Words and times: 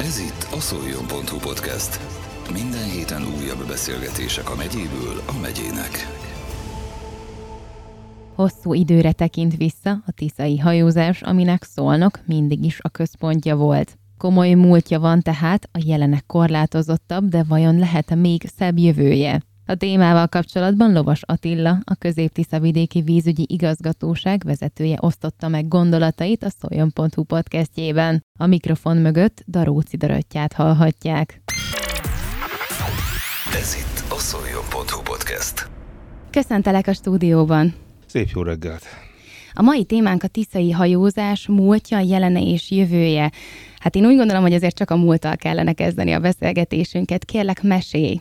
Ez 0.00 0.18
itt 0.18 0.48
a 0.52 0.60
szoljon.hu 0.60 1.38
podcast. 1.38 2.00
Minden 2.52 2.90
héten 2.90 3.22
újabb 3.22 3.66
beszélgetések 3.66 4.50
a 4.50 4.54
megyéből 4.54 5.22
a 5.26 5.40
megyének. 5.40 5.90
Hosszú 8.34 8.74
időre 8.74 9.12
tekint 9.12 9.56
vissza 9.56 9.90
a 9.90 10.12
tiszai 10.14 10.58
hajózás, 10.58 11.22
aminek 11.22 11.62
szólnak 11.62 12.20
mindig 12.26 12.64
is 12.64 12.78
a 12.82 12.88
központja 12.88 13.56
volt. 13.56 13.98
Komoly 14.16 14.54
múltja 14.54 15.00
van 15.00 15.20
tehát, 15.20 15.68
a 15.72 15.82
jelenek 15.86 16.26
korlátozottabb, 16.26 17.28
de 17.28 17.42
vajon 17.42 17.78
lehet-e 17.78 18.14
még 18.14 18.42
szebb 18.56 18.78
jövője? 18.78 19.42
A 19.70 19.74
témával 19.74 20.26
kapcsolatban 20.26 20.92
Lovas 20.92 21.22
Attila, 21.22 21.78
a 21.84 21.94
Közép-Tiszavidéki 21.94 23.00
Vízügyi 23.00 23.46
Igazgatóság 23.48 24.42
vezetője 24.44 24.96
osztotta 25.00 25.48
meg 25.48 25.68
gondolatait 25.68 26.44
a 26.44 26.48
Szoljon.hu 26.50 27.22
podcastjében. 27.22 28.24
A 28.38 28.46
mikrofon 28.46 28.96
mögött 28.96 29.44
Daróci 29.46 29.96
Daröttyát 29.96 30.52
hallhatják. 30.52 31.40
Ez 33.60 33.74
itt 33.74 34.10
a 34.10 34.18
szoljon.hu 34.18 35.02
podcast. 35.02 35.70
Köszöntelek 36.30 36.86
a 36.86 36.92
stúdióban! 36.92 37.74
Szép 38.06 38.28
jó 38.34 38.42
reggelt! 38.42 38.84
A 39.52 39.62
mai 39.62 39.84
témánk 39.84 40.22
a 40.22 40.28
tiszai 40.28 40.70
hajózás 40.70 41.46
múltja, 41.46 41.98
jelene 41.98 42.40
és 42.40 42.70
jövője. 42.70 43.32
Hát 43.78 43.94
én 43.94 44.06
úgy 44.06 44.16
gondolom, 44.16 44.42
hogy 44.42 44.54
azért 44.54 44.76
csak 44.76 44.90
a 44.90 44.96
múlttal 44.96 45.36
kellene 45.36 45.72
kezdeni 45.72 46.12
a 46.12 46.20
beszélgetésünket. 46.20 47.24
Kérlek, 47.24 47.62
mesélj! 47.62 48.20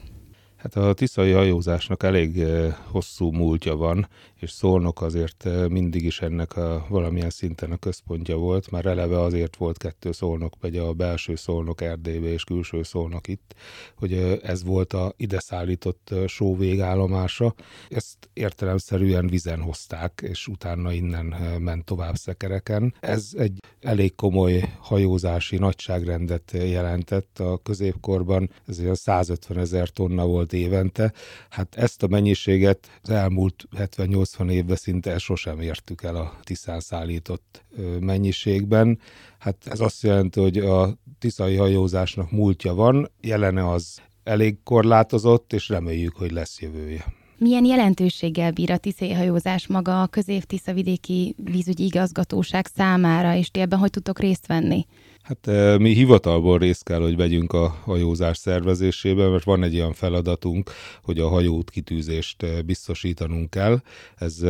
Hát 0.58 0.76
a 0.76 0.94
tiszai 0.94 1.32
hajózásnak 1.32 2.04
elég 2.04 2.44
hosszú 2.92 3.32
múltja 3.32 3.76
van, 3.76 4.08
és 4.40 4.52
Szolnok 4.52 5.02
azért 5.02 5.48
mindig 5.70 6.04
is 6.04 6.22
ennek 6.22 6.56
a 6.58 6.86
valamilyen 6.90 7.30
szinten 7.30 7.72
a 7.72 7.78
központja 7.78 8.38
volt, 8.38 8.72
már 8.72 8.86
eleve 8.86 9.22
azért 9.22 9.56
volt 9.56 9.78
kettő 9.78 10.12
Szolnok, 10.12 10.54
vagy 10.62 10.78
a 10.78 10.94
belső 10.94 11.36
Szolnok 11.36 11.84
RDB 11.84 12.24
és 12.24 12.44
külső 12.44 12.84
Szolnok 12.84 13.28
itt, 13.28 13.56
hogy 13.96 14.40
ez 14.44 14.64
volt 14.64 14.94
a 14.94 15.14
ide 15.18 15.40
szállított 15.40 16.14
só 16.28 16.58
végállomása. 16.58 17.54
Ezt 17.90 18.30
értelemszerűen 18.34 19.28
vizen 19.28 19.62
hozták, 19.62 20.22
és 20.30 20.48
utána 20.48 20.92
innen 20.92 21.26
ment 21.60 21.86
tovább 21.86 22.16
szekereken. 22.16 22.94
Ez 23.00 23.30
egy 23.38 23.60
elég 23.82 24.16
komoly 24.16 24.74
hajózási 24.80 25.58
nagyságrendet 25.58 26.52
jelentett 26.52 27.40
a 27.40 27.60
középkorban, 27.64 28.50
ez 28.68 28.80
olyan 28.80 28.96
150 28.96 29.58
ezer 29.58 29.90
tonna 29.90 30.26
volt 30.26 30.47
évente. 30.54 31.14
Hát 31.50 31.76
ezt 31.76 32.04
a 32.04 32.08
mennyiséget 32.08 33.00
az 33.02 33.10
elmúlt 33.10 33.68
70-80 33.78 34.50
évben 34.52 34.76
szinte 34.76 35.18
sosem 35.18 35.60
értük 35.60 36.04
el 36.04 36.16
a 36.16 36.40
Tiszán 36.44 36.80
szállított 36.80 37.66
mennyiségben. 38.00 39.00
Hát 39.40 39.58
ez 39.66 39.80
azt 39.80 40.04
jelenti, 40.04 40.40
hogy 40.40 40.58
a 40.58 40.98
tiszai 41.20 41.56
hajózásnak 41.56 42.32
múltja 42.32 42.74
van, 42.74 43.12
jelene 43.22 43.70
az 43.70 44.02
elég 44.24 44.58
korlátozott, 44.64 45.54
és 45.54 45.70
reméljük, 45.70 46.16
hogy 46.16 46.32
lesz 46.32 46.62
jövője. 46.62 47.06
Milyen 47.40 47.66
jelentőséggel 47.66 48.52
bír 48.52 48.72
a 48.72 48.78
tiszélyhajózás 48.78 49.68
maga 49.68 50.02
a 50.02 50.08
közép-tiszavidéki 50.08 51.36
vízügyi 51.44 51.86
igazgatóság 51.86 52.66
számára, 52.66 53.36
és 53.36 53.50
ti 53.50 53.60
ebben 53.60 53.80
hogy 53.80 53.90
tudtok 53.90 54.20
részt 54.20 54.48
venni? 54.48 54.86
Hát 55.28 55.78
mi 55.80 55.94
hivatalból 55.94 56.58
részt 56.58 56.84
kell, 56.84 57.02
hogy 57.02 57.16
vegyünk 57.16 57.54
a 57.54 57.68
hajózás 57.68 58.38
szervezésében, 58.38 59.30
mert 59.30 59.44
van 59.44 59.64
egy 59.64 59.76
olyan 59.76 59.94
feladatunk, 59.94 60.72
hogy 61.04 61.20
a 61.20 61.28
hajót 61.28 61.70
kitűzést 61.70 62.66
biztosítanunk 62.66 63.50
kell. 63.50 63.82
Ez 64.16 64.42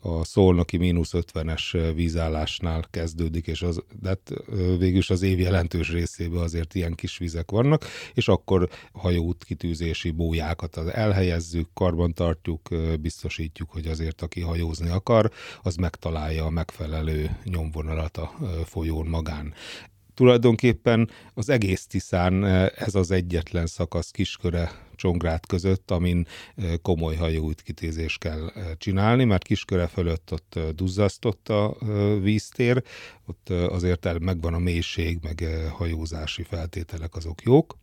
a 0.00 0.24
szolnoki 0.24 0.76
mínusz 0.76 1.10
50-es 1.14 1.92
vízállásnál 1.94 2.84
kezdődik, 2.90 3.46
és 3.46 3.62
az, 3.62 3.82
de 4.00 4.08
hát 4.08 4.32
végülis 4.78 5.10
az 5.10 5.22
év 5.22 5.38
jelentős 5.38 5.90
részében 5.90 6.42
azért 6.42 6.74
ilyen 6.74 6.94
kis 6.94 7.18
vizek 7.18 7.50
vannak, 7.50 7.84
és 8.14 8.28
akkor 8.28 8.68
hajót 8.92 9.44
kitűzési 9.44 10.10
bójákat 10.10 10.76
elhelyezzük, 10.76 11.68
karban 11.74 12.14
tartjuk, 12.14 12.68
biztosítjuk, 13.00 13.70
hogy 13.70 13.86
azért 13.86 14.22
aki 14.22 14.40
hajózni 14.40 14.88
akar, 14.88 15.30
az 15.62 15.76
megtalálja 15.76 16.44
a 16.44 16.50
megfelelő 16.50 17.36
nyomvonalat 17.44 18.16
a 18.16 18.32
folyón 18.64 19.06
magán 19.06 19.54
tulajdonképpen 20.22 21.10
az 21.34 21.48
egész 21.48 21.86
Tiszán 21.86 22.44
eh, 22.44 22.66
ez 22.74 22.94
az 22.94 23.10
egyetlen 23.10 23.66
szakasz 23.66 24.10
kisköre 24.10 24.70
Csongrád 25.02 25.46
között, 25.46 25.90
amin 25.90 26.26
komoly 26.82 27.14
hajóútkitézést 27.14 28.18
kell 28.18 28.52
csinálni, 28.76 29.24
mert 29.24 29.44
kisköre 29.44 29.86
fölött 29.86 30.32
ott 30.32 30.58
duzzasztott 30.74 31.48
a 31.48 31.76
víztér, 32.20 32.82
ott 33.26 33.48
azért 33.48 34.18
megvan 34.18 34.54
a 34.54 34.58
mélység, 34.58 35.18
meg 35.22 35.44
hajózási 35.70 36.42
feltételek 36.42 37.14
azok 37.14 37.42
jók. 37.42 37.76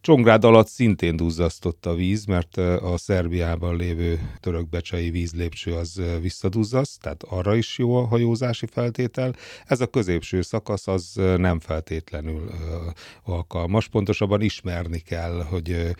Csongrád 0.00 0.44
alatt 0.44 0.68
szintén 0.68 1.16
duzzasztott 1.16 1.86
a 1.86 1.94
víz, 1.94 2.24
mert 2.24 2.56
a 2.56 2.94
Szerbiában 2.96 3.76
lévő 3.76 4.30
törökbecsei 4.40 5.10
vízlépcső 5.10 5.74
az 5.74 6.02
visszaduzzaszt, 6.20 7.00
tehát 7.00 7.22
arra 7.22 7.56
is 7.56 7.78
jó 7.78 7.96
a 7.96 8.06
hajózási 8.06 8.66
feltétel. 8.66 9.34
Ez 9.66 9.80
a 9.80 9.86
középső 9.86 10.42
szakasz 10.42 10.86
az 10.86 11.12
nem 11.36 11.60
feltétlenül 11.60 12.50
alkalmas, 13.22 13.88
pontosabban 13.88 14.40
ismerni 14.40 14.98
kell, 14.98 15.42
hogy 15.42 15.94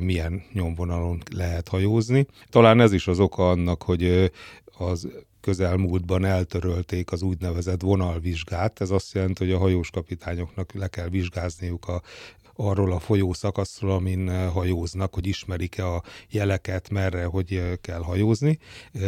milyen 0.00 0.42
nyomvonalon 0.52 1.22
lehet 1.34 1.68
hajózni. 1.68 2.26
Talán 2.48 2.80
ez 2.80 2.92
is 2.92 3.06
az 3.06 3.20
oka 3.20 3.50
annak, 3.50 3.82
hogy 3.82 4.30
az 4.78 5.08
közelmúltban 5.40 6.24
eltörölték 6.24 7.12
az 7.12 7.22
úgynevezett 7.22 7.80
vonalvizsgát. 7.80 8.80
Ez 8.80 8.90
azt 8.90 9.14
jelenti, 9.14 9.44
hogy 9.44 9.52
a 9.52 9.58
hajós 9.58 9.90
kapitányoknak 9.90 10.72
le 10.72 10.88
kell 10.88 11.08
vizsgázniuk 11.08 11.88
a 11.88 12.02
arról 12.54 12.92
a 12.92 12.98
folyó 12.98 13.32
szakaszról, 13.32 13.90
amin 13.90 14.48
hajóznak, 14.48 15.14
hogy 15.14 15.26
ismerik-e 15.26 15.86
a 15.86 16.02
jeleket, 16.28 16.90
merre, 16.90 17.24
hogy 17.24 17.78
kell 17.80 18.00
hajózni, 18.00 18.58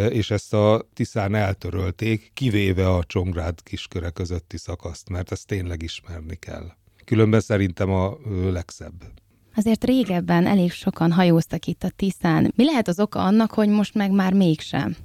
és 0.08 0.30
ezt 0.30 0.54
a 0.54 0.88
Tiszán 0.94 1.34
eltörölték, 1.34 2.30
kivéve 2.34 2.88
a 2.88 3.04
Csongrád 3.04 3.62
kisköre 3.62 4.10
közötti 4.10 4.56
szakaszt, 4.56 5.08
mert 5.08 5.32
ezt 5.32 5.46
tényleg 5.46 5.82
ismerni 5.82 6.36
kell. 6.36 6.72
Különben 7.04 7.40
szerintem 7.40 7.90
a 7.90 8.16
legszebb. 8.50 9.21
Azért 9.56 9.84
régebben 9.84 10.46
elég 10.46 10.72
sokan 10.72 11.12
hajóztak 11.12 11.66
itt 11.66 11.82
a 11.82 11.90
Tiszán. 11.96 12.52
Mi 12.56 12.64
lehet 12.64 12.88
az 12.88 13.00
oka 13.00 13.24
annak, 13.24 13.52
hogy 13.52 13.68
most 13.68 13.94
meg 13.94 14.10
már 14.10 14.32
mégsem? 14.32 14.96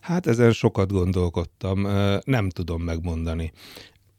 Hát 0.00 0.26
ezen 0.26 0.52
sokat 0.52 0.92
gondolkodtam, 0.92 1.86
nem 2.24 2.48
tudom 2.48 2.82
megmondani 2.82 3.52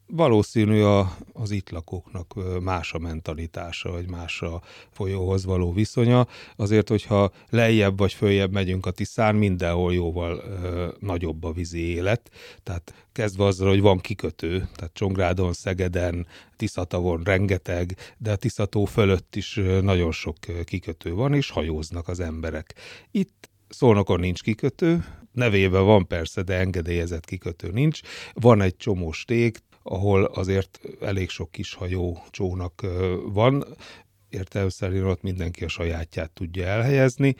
valószínű 0.06 0.82
a, 0.82 1.16
az 1.32 1.50
itt 1.50 1.70
lakóknak 1.70 2.34
más 2.60 2.92
a 2.92 2.98
mentalitása, 2.98 3.90
vagy 3.90 4.10
más 4.10 4.42
a 4.42 4.62
folyóhoz 4.90 5.44
való 5.44 5.72
viszonya. 5.72 6.26
Azért, 6.56 6.88
hogyha 6.88 7.32
lejjebb 7.48 7.98
vagy 7.98 8.12
följebb 8.12 8.52
megyünk 8.52 8.86
a 8.86 8.90
Tiszán, 8.90 9.34
mindenhol 9.34 9.94
jóval 9.94 10.42
ö, 10.62 10.88
nagyobb 10.98 11.44
a 11.44 11.52
vízi 11.52 11.80
élet. 11.80 12.30
Tehát 12.62 13.06
kezdve 13.12 13.44
azzal, 13.44 13.68
hogy 13.68 13.80
van 13.80 13.98
kikötő, 13.98 14.68
tehát 14.74 14.92
Csongrádon, 14.92 15.52
Szegeden, 15.52 16.26
Tiszatavon 16.56 17.22
rengeteg, 17.22 17.96
de 18.18 18.32
a 18.32 18.36
Tiszató 18.36 18.84
fölött 18.84 19.36
is 19.36 19.60
nagyon 19.80 20.12
sok 20.12 20.36
kikötő 20.64 21.14
van, 21.14 21.34
és 21.34 21.50
hajóznak 21.50 22.08
az 22.08 22.20
emberek. 22.20 22.74
Itt 23.10 23.50
Szolnokon 23.68 24.20
nincs 24.20 24.42
kikötő, 24.42 25.04
nevében 25.32 25.84
van 25.84 26.06
persze, 26.06 26.42
de 26.42 26.58
engedélyezett 26.58 27.24
kikötő 27.24 27.70
nincs. 27.70 28.00
Van 28.32 28.60
egy 28.60 28.76
csomó 28.76 29.12
stég, 29.12 29.58
ahol 29.86 30.24
azért 30.24 30.80
elég 31.00 31.28
sok 31.28 31.50
kis 31.50 31.74
hajó 31.74 32.22
csónak 32.30 32.86
van, 33.32 33.64
értelemszerűen 34.28 35.06
ott 35.06 35.22
mindenki 35.22 35.64
a 35.64 35.68
sajátját 35.68 36.30
tudja 36.30 36.66
elhelyezni, 36.66 37.34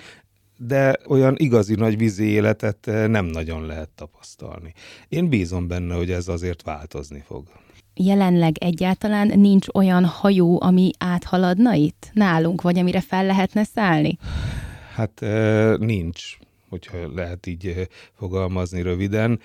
de 0.56 0.99
olyan 1.09 1.34
igazi 1.37 1.75
nagy 1.75 1.97
vízi 1.97 2.25
életet 2.25 2.87
nem 3.06 3.25
nagyon 3.25 3.66
lehet 3.66 3.88
tapasztalni. 3.88 4.72
Én 5.09 5.28
bízom 5.28 5.69
benne, 5.69 5.94
hogy 5.94 6.10
ez 6.10 6.28
azért 6.28 6.62
változni 6.62 7.22
fog. 7.27 7.47
Jelenleg 7.94 8.59
egyáltalán 8.59 9.41
nincs 9.41 9.66
olyan 9.72 10.05
hajó, 10.05 10.62
ami 10.62 10.90
áthaladna 10.99 11.75
itt 11.75 12.11
nálunk, 12.12 12.62
vagy 12.62 12.79
amire 12.79 13.00
fel 13.00 13.26
lehetne 13.26 13.64
szállni? 13.64 14.19
Hát 14.94 15.20
nincs, 15.79 16.37
hogyha 16.69 17.14
lehet 17.14 17.47
így 17.47 17.88
fogalmazni 18.12 18.82
röviden. 18.82 19.40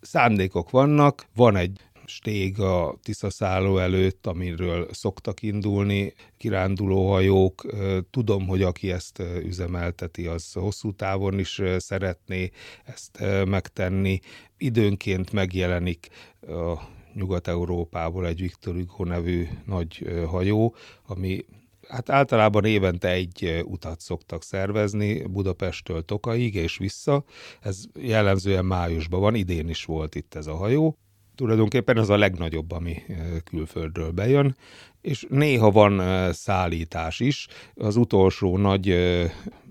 Szándékok 0.00 0.70
vannak, 0.70 1.26
van 1.34 1.56
egy 1.56 1.80
stég 2.08 2.60
a 2.60 2.98
Tiszaszálló 3.02 3.78
előtt, 3.78 4.26
amiről 4.26 4.88
szoktak 4.92 5.42
indulni 5.42 6.14
kirándulóhajók. 6.36 7.66
Tudom, 8.10 8.46
hogy 8.46 8.62
aki 8.62 8.90
ezt 8.90 9.22
üzemelteti, 9.44 10.26
az 10.26 10.52
hosszú 10.52 10.92
távon 10.92 11.38
is 11.38 11.62
szeretné 11.76 12.50
ezt 12.84 13.24
megtenni. 13.44 14.18
Időnként 14.56 15.32
megjelenik 15.32 16.08
a 16.40 16.74
Nyugat-Európából 17.14 18.26
egy 18.26 18.40
Viktor 18.40 18.74
Hugo 18.74 19.04
nevű 19.04 19.46
nagy 19.66 20.06
hajó, 20.26 20.74
ami 21.06 21.44
Hát 21.88 22.10
általában 22.10 22.64
évente 22.64 23.08
egy 23.08 23.62
utat 23.64 24.00
szoktak 24.00 24.42
szervezni, 24.42 25.22
Budapesttől 25.22 26.04
Tokaig 26.04 26.54
és 26.54 26.78
vissza. 26.78 27.24
Ez 27.60 27.84
jellemzően 28.00 28.64
májusban 28.64 29.20
van, 29.20 29.34
idén 29.34 29.68
is 29.68 29.84
volt 29.84 30.14
itt 30.14 30.34
ez 30.34 30.46
a 30.46 30.54
hajó 30.54 30.98
Tulajdonképpen 31.38 31.96
az 31.96 32.10
a 32.10 32.16
legnagyobb, 32.16 32.72
ami 32.72 33.02
külföldről 33.44 34.10
bejön, 34.10 34.56
és 35.00 35.26
néha 35.28 35.70
van 35.70 36.32
szállítás 36.32 37.20
is. 37.20 37.46
Az 37.74 37.96
utolsó 37.96 38.56
nagy 38.56 38.96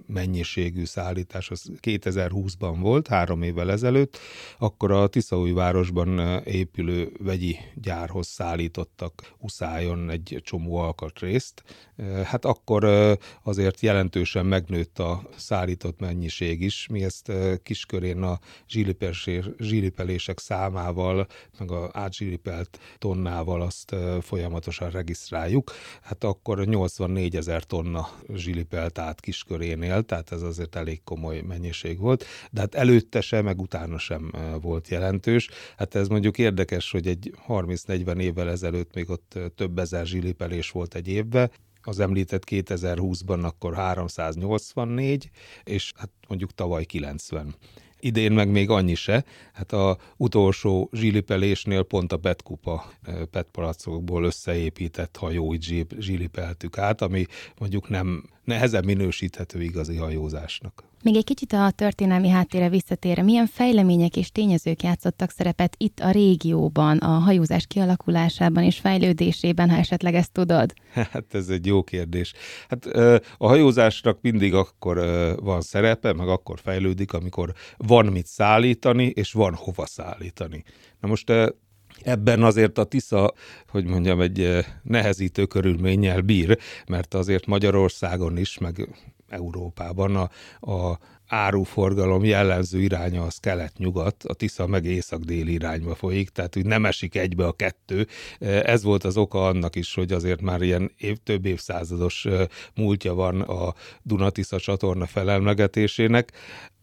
mennyiségű 0.07 0.85
szállítás, 0.85 1.49
az 1.49 1.71
2020-ban 1.81 2.75
volt, 2.79 3.07
három 3.07 3.41
évvel 3.41 3.71
ezelőtt, 3.71 4.17
akkor 4.57 4.91
a 4.91 5.07
Tiszaújvárosban 5.07 6.41
épülő 6.43 7.11
vegyi 7.19 7.57
gyárhoz 7.75 8.27
szállítottak 8.27 9.33
uszájon 9.37 10.09
egy 10.09 10.41
csomó 10.43 10.75
alkatrészt. 10.75 11.63
Hát 12.23 12.45
akkor 12.45 12.83
azért 13.43 13.81
jelentősen 13.81 14.45
megnőtt 14.45 14.99
a 14.99 15.29
szállított 15.35 15.99
mennyiség 15.99 16.61
is. 16.61 16.87
Mi 16.91 17.03
ezt 17.03 17.31
kiskörén 17.63 18.21
a 18.21 18.39
zsilipelések 19.57 20.39
számával, 20.39 21.27
meg 21.59 21.71
a 21.71 21.89
átzsilipelt 21.93 22.79
tonnával 22.97 23.61
azt 23.61 23.95
folyamatosan 24.21 24.89
regisztráljuk. 24.89 25.71
Hát 26.01 26.23
akkor 26.23 26.65
84 26.65 27.35
ezer 27.35 27.63
tonna 27.63 28.09
zsilipelt 28.33 28.97
át 28.97 29.19
kiskörénél 29.19 30.03
tehát 30.03 30.31
ez 30.31 30.41
azért 30.41 30.75
elég 30.75 31.03
komoly 31.03 31.41
mennyiség 31.41 31.99
volt, 31.99 32.25
de 32.51 32.59
hát 32.59 32.75
előtte 32.75 33.21
sem, 33.21 33.43
meg 33.43 33.61
utána 33.61 33.97
sem 33.97 34.31
volt 34.61 34.87
jelentős. 34.87 35.49
Hát 35.77 35.95
ez 35.95 36.07
mondjuk 36.07 36.37
érdekes, 36.37 36.91
hogy 36.91 37.07
egy 37.07 37.33
30-40 37.47 38.19
évvel 38.19 38.49
ezelőtt 38.49 38.93
még 38.93 39.09
ott 39.09 39.39
több 39.55 39.79
ezer 39.79 40.05
zsilipelés 40.05 40.71
volt 40.71 40.95
egy 40.95 41.07
évben, 41.07 41.51
az 41.81 41.99
említett 41.99 42.43
2020-ban 42.45 43.43
akkor 43.43 43.75
384, 43.75 45.29
és 45.63 45.91
hát 45.95 46.09
mondjuk 46.27 46.53
tavaly 46.53 46.85
90 46.85 47.55
idén 47.99 48.31
meg 48.31 48.49
még 48.49 48.69
annyi 48.69 48.95
se. 48.95 49.25
Hát 49.53 49.71
a 49.71 49.97
utolsó 50.17 50.89
zsilipelésnél 50.93 51.83
pont 51.83 52.11
a 52.11 52.17
petkupa 52.17 52.91
petpalacokból 53.31 54.23
összeépített 54.23 55.17
hajóit 55.17 55.63
zsilipeltük 55.99 56.77
át, 56.77 57.01
ami 57.01 57.25
mondjuk 57.57 57.89
nem 57.89 58.23
nehezebb 58.47 58.85
minősíthető 58.85 59.61
igazi 59.61 59.95
hajózásnak. 59.95 60.83
Még 61.03 61.15
egy 61.15 61.23
kicsit 61.23 61.53
a 61.53 61.71
történelmi 61.71 62.29
háttérre 62.29 62.69
visszatérve, 62.69 63.21
milyen 63.21 63.45
fejlemények 63.45 64.17
és 64.17 64.31
tényezők 64.31 64.83
játszottak 64.83 65.31
szerepet 65.31 65.75
itt 65.77 65.99
a 65.99 66.11
régióban, 66.11 66.97
a 66.97 67.07
hajózás 67.07 67.67
kialakulásában 67.67 68.63
és 68.63 68.79
fejlődésében, 68.79 69.69
ha 69.69 69.77
esetleg 69.77 70.13
ezt 70.13 70.31
tudod? 70.31 70.73
Hát 71.11 71.25
ez 71.33 71.49
egy 71.49 71.65
jó 71.65 71.83
kérdés. 71.83 72.33
Hát 72.69 72.85
a 73.37 73.47
hajózásnak 73.47 74.17
mindig 74.21 74.53
akkor 74.53 74.97
van 75.41 75.61
szerepe, 75.61 76.13
meg 76.13 76.27
akkor 76.27 76.59
fejlődik, 76.59 77.13
amikor 77.13 77.53
van 77.77 78.05
mit 78.05 78.25
szállítani, 78.25 79.05
és 79.05 79.31
van 79.31 79.53
hova 79.53 79.85
szállítani. 79.85 80.63
Na 80.99 81.07
most 81.07 81.31
Ebben 82.03 82.43
azért 82.43 82.77
a 82.77 82.83
Tisza, 82.83 83.33
hogy 83.69 83.85
mondjam, 83.85 84.21
egy 84.21 84.65
nehezítő 84.83 85.45
körülménnyel 85.45 86.21
bír, 86.21 86.57
mert 86.87 87.13
azért 87.13 87.45
Magyarországon 87.45 88.37
is, 88.37 88.57
meg 88.57 88.89
Európában 89.27 90.15
a, 90.15 90.29
a 90.71 90.99
áruforgalom 91.27 92.23
jellemző 92.23 92.79
iránya 92.81 93.23
az 93.23 93.37
kelet-nyugat, 93.37 94.23
a 94.23 94.33
Tisza 94.33 94.67
meg 94.67 94.85
észak-déli 94.85 95.51
irányba 95.53 95.95
folyik, 95.95 96.29
tehát 96.29 96.57
úgy 96.57 96.65
nem 96.65 96.85
esik 96.85 97.15
egybe 97.15 97.45
a 97.45 97.51
kettő. 97.51 98.07
Ez 98.39 98.83
volt 98.83 99.03
az 99.03 99.17
oka 99.17 99.47
annak 99.47 99.75
is, 99.75 99.93
hogy 99.93 100.11
azért 100.11 100.41
már 100.41 100.61
ilyen 100.61 100.91
év, 100.97 101.17
több 101.17 101.45
évszázados 101.45 102.27
múltja 102.75 103.13
van 103.13 103.41
a 103.41 103.73
Dunatisza 104.03 104.59
csatorna 104.59 105.05
felelmegetésének, 105.05 106.31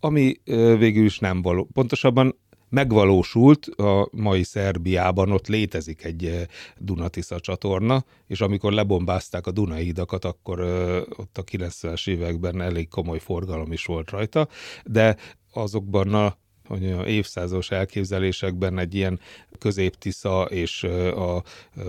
ami 0.01 0.37
végül 0.79 1.05
is 1.05 1.19
nem 1.19 1.43
való. 1.43 1.69
Pontosabban 1.73 2.39
megvalósult 2.75 3.67
a 3.67 4.09
mai 4.13 4.43
Szerbiában, 4.43 5.31
ott 5.31 5.47
létezik 5.47 6.05
egy 6.05 6.25
eh, 6.25 6.43
Dunatisza 6.79 7.41
csatorna, 7.41 8.05
és 8.27 8.41
amikor 8.41 8.73
lebombázták 8.73 9.47
a 9.47 9.51
Dunai 9.51 9.85
hidakat, 9.85 10.25
akkor 10.25 10.61
eh, 10.61 10.97
ott 11.17 11.39
a 11.39 11.45
90-es 11.45 12.09
években 12.09 12.61
elég 12.61 12.89
komoly 12.89 13.19
forgalom 13.19 13.73
is 13.73 13.85
volt 13.85 14.11
rajta, 14.11 14.49
de 14.85 15.17
azokban 15.53 16.15
a 16.15 16.37
hogy 16.67 17.09
évszázados 17.09 17.71
elképzelésekben 17.71 18.79
egy 18.79 18.95
ilyen 18.95 19.21
középtisza 19.59 20.43
és 20.43 20.83
a 21.15 21.43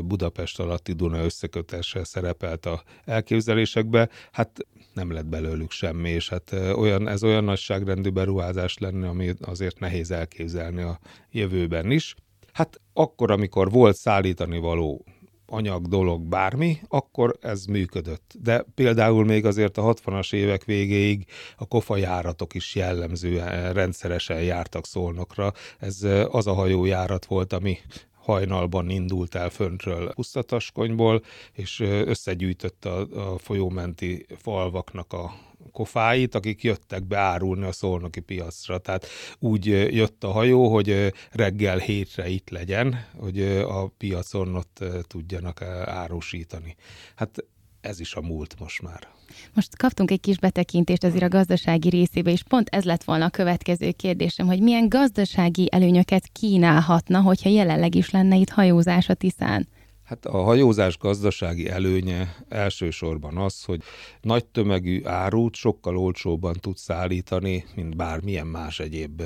Budapest 0.03 0.59
alatti 0.59 0.93
Duna 0.93 1.23
összekötése 1.23 2.03
szerepelt 2.03 2.65
a 2.65 2.83
elképzelésekbe, 3.05 4.09
hát 4.31 4.65
nem 4.93 5.11
lett 5.11 5.25
belőlük 5.25 5.71
semmi, 5.71 6.09
és 6.09 6.29
hát 6.29 6.51
olyan, 6.75 7.07
ez 7.07 7.23
olyan 7.23 7.43
nagyságrendű 7.43 8.09
beruházás 8.09 8.77
lenne, 8.77 9.07
ami 9.07 9.33
azért 9.41 9.79
nehéz 9.79 10.11
elképzelni 10.11 10.81
a 10.81 10.99
jövőben 11.31 11.91
is. 11.91 12.15
Hát 12.51 12.81
akkor, 12.93 13.31
amikor 13.31 13.71
volt 13.71 13.95
szállítani 13.95 14.57
való 14.57 15.05
anyag, 15.47 15.87
dolog, 15.87 16.21
bármi, 16.21 16.79
akkor 16.87 17.37
ez 17.41 17.65
működött. 17.65 18.33
De 18.41 18.65
például 18.75 19.25
még 19.25 19.45
azért 19.45 19.77
a 19.77 19.93
60-as 19.93 20.33
évek 20.33 20.63
végéig 20.63 21.25
a 21.57 21.67
kofa 21.67 21.97
járatok 21.97 22.53
is 22.53 22.75
jellemzően 22.75 23.73
rendszeresen 23.73 24.41
jártak 24.41 24.85
Szolnokra. 24.85 25.53
Ez 25.79 26.03
az 26.29 26.47
a 26.47 26.53
hajójárat 26.53 27.25
volt, 27.25 27.53
ami 27.53 27.77
hajnalban 28.25 28.89
indult 28.89 29.35
el 29.35 29.49
föntről 29.49 30.13
Pusztataskonyból, 30.13 31.21
és 31.51 31.79
összegyűjtött 31.79 32.85
a, 32.85 32.99
a 33.33 33.37
folyómenti 33.37 34.25
falvaknak 34.37 35.13
a 35.13 35.33
kofáit, 35.75 36.35
akik 36.35 36.63
jöttek 36.63 37.03
be 37.03 37.17
árulni 37.17 37.65
a 37.65 37.71
szolnoki 37.71 38.19
piacra. 38.19 38.77
Tehát 38.77 39.05
úgy 39.39 39.65
jött 39.95 40.23
a 40.23 40.31
hajó, 40.31 40.73
hogy 40.73 41.13
reggel 41.31 41.77
hétre 41.77 42.27
itt 42.29 42.49
legyen, 42.49 43.05
hogy 43.17 43.41
a 43.61 43.87
piacon 43.87 44.55
ott 44.55 44.83
tudjanak 45.07 45.61
árusítani. 45.85 46.75
Hát 47.15 47.43
ez 47.81 47.99
is 47.99 48.13
a 48.13 48.21
múlt 48.21 48.59
most 48.59 48.81
már. 48.81 49.07
Most 49.53 49.77
kaptunk 49.77 50.11
egy 50.11 50.19
kis 50.19 50.39
betekintést 50.39 51.03
azért 51.03 51.23
a 51.23 51.27
gazdasági 51.27 51.89
részébe, 51.89 52.31
és 52.31 52.43
pont 52.43 52.69
ez 52.69 52.83
lett 52.83 53.03
volna 53.03 53.25
a 53.25 53.29
következő 53.29 53.91
kérdésem, 53.91 54.45
hogy 54.47 54.61
milyen 54.61 54.89
gazdasági 54.89 55.67
előnyöket 55.71 56.27
kínálhatna, 56.31 57.21
hogyha 57.21 57.49
jelenleg 57.49 57.95
is 57.95 58.09
lenne 58.09 58.35
itt 58.35 58.49
hajózás 58.49 59.09
a 59.09 59.13
Tiszán? 59.13 59.67
Hát 60.05 60.25
a 60.25 60.41
hajózás 60.41 60.97
gazdasági 60.97 61.69
előnye 61.69 62.35
elsősorban 62.49 63.37
az, 63.37 63.63
hogy 63.63 63.83
nagy 64.21 64.45
tömegű 64.45 65.01
árut 65.03 65.55
sokkal 65.55 65.97
olcsóbban 65.97 66.53
tud 66.53 66.77
szállítani, 66.77 67.65
mint 67.75 67.95
bármilyen 67.95 68.47
más 68.47 68.79
egyéb 68.79 69.23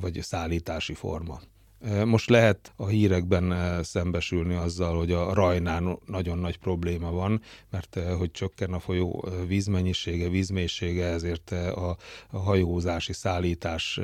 vagy 0.00 0.22
szállítási 0.22 0.94
forma. 0.94 1.40
Most 2.04 2.28
lehet 2.28 2.72
a 2.76 2.86
hírekben 2.86 3.78
szembesülni 3.82 4.54
azzal, 4.54 4.98
hogy 4.98 5.12
a 5.12 5.34
rajnán 5.34 5.98
nagyon 6.06 6.38
nagy 6.38 6.58
probléma 6.58 7.10
van, 7.10 7.40
mert 7.70 7.98
hogy 8.18 8.30
csökken 8.30 8.72
a 8.72 8.78
folyó 8.78 9.28
vízmennyisége, 9.46 10.28
vízmélysége, 10.28 11.04
ezért 11.04 11.50
a, 11.50 11.96
a 12.30 12.38
hajózási 12.38 13.12
szállítás 13.12 14.00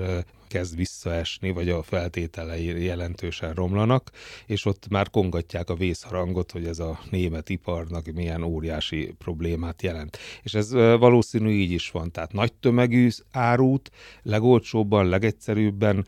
kezd 0.49 0.77
visszaesni, 0.77 1.51
vagy 1.51 1.69
a 1.69 1.83
feltételei 1.83 2.85
jelentősen 2.85 3.55
romlanak, 3.55 4.11
és 4.47 4.65
ott 4.65 4.89
már 4.89 5.11
kongatják 5.11 5.71
a 5.71 5.75
vészharangot, 5.75 6.53
hogy 6.53 6.67
ez 6.67 6.79
a 6.79 7.01
német 7.11 7.49
iparnak 7.49 8.07
milyen 8.07 8.43
óriási 8.43 9.15
problémát 9.19 9.83
jelent. 9.83 10.19
És 10.43 10.55
ez 10.55 10.73
valószínű 10.73 11.51
így 11.51 11.71
is 11.71 11.91
van, 11.91 12.13
tehát 12.13 12.33
nagy 12.33 12.53
tömegű 12.53 13.09
árút, 13.33 13.91
legolcsóbban, 14.23 15.09
legegyszerűbben 15.09 16.07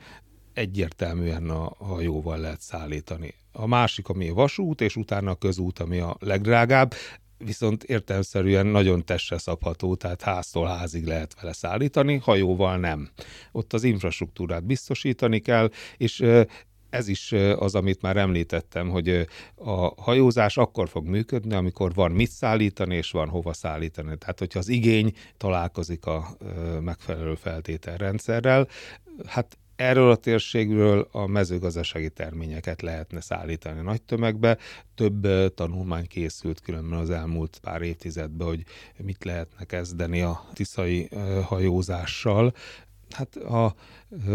egyértelműen 0.55 1.51
a 1.51 1.73
hajóval 1.79 2.39
lehet 2.39 2.61
szállítani. 2.61 3.35
A 3.53 3.67
másik, 3.67 4.09
ami 4.09 4.29
a 4.29 4.35
vasút, 4.35 4.81
és 4.81 4.97
utána 4.97 5.31
a 5.31 5.35
közút, 5.35 5.79
ami 5.79 5.99
a 5.99 6.17
legdrágább, 6.21 6.95
viszont 7.39 7.83
értelmszerűen 7.83 8.67
nagyon 8.67 9.05
testre 9.05 9.39
szabható, 9.39 9.95
tehát 9.95 10.23
háztól 10.23 10.67
házig 10.67 11.07
lehet 11.07 11.41
vele 11.41 11.53
szállítani, 11.53 12.17
hajóval 12.17 12.77
nem. 12.77 13.09
Ott 13.53 13.73
az 13.73 13.85
infrastruktúrát 13.85 14.65
biztosítani 14.65 15.39
kell, 15.39 15.71
és 15.97 16.25
ez 16.91 17.09
is 17.09 17.33
az, 17.57 17.75
amit 17.75 18.03
már 18.03 18.17
említettem, 18.17 18.89
hogy 18.89 19.27
a 19.55 20.03
hajózás 20.03 20.57
akkor 20.57 20.89
fog 20.89 21.07
működni, 21.07 21.55
amikor 21.55 21.95
van 21.95 22.11
mit 22.11 22.31
szállítani, 22.31 22.97
és 22.97 23.11
van 23.11 23.29
hova 23.29 23.53
szállítani. 23.53 24.19
Tehát, 24.19 24.39
hogyha 24.39 24.59
az 24.59 24.69
igény 24.69 25.13
találkozik 25.37 26.07
a 26.07 26.37
megfelelő 26.81 27.35
feltételrendszerrel, 27.35 28.69
hát 29.27 29.59
Erről 29.81 30.11
a 30.11 30.17
térségről 30.17 31.09
a 31.13 31.27
mezőgazdasági 31.27 32.11
terményeket 32.11 32.83
lehetne 32.83 33.21
szállítani 33.21 33.81
nagy 33.81 34.03
tömegbe. 34.03 34.59
Több 34.95 35.27
tanulmány 35.55 36.07
készült 36.07 36.61
különben 36.61 36.99
az 36.99 37.11
elmúlt 37.11 37.59
pár 37.63 37.83
évtizedben, 37.83 38.47
hogy 38.47 38.65
mit 38.97 39.25
lehetne 39.25 39.65
kezdeni 39.65 40.21
a 40.23 40.45
tiszai 40.53 41.09
hajózással. 41.45 42.55
Hát 43.11 43.37
a, 43.37 43.75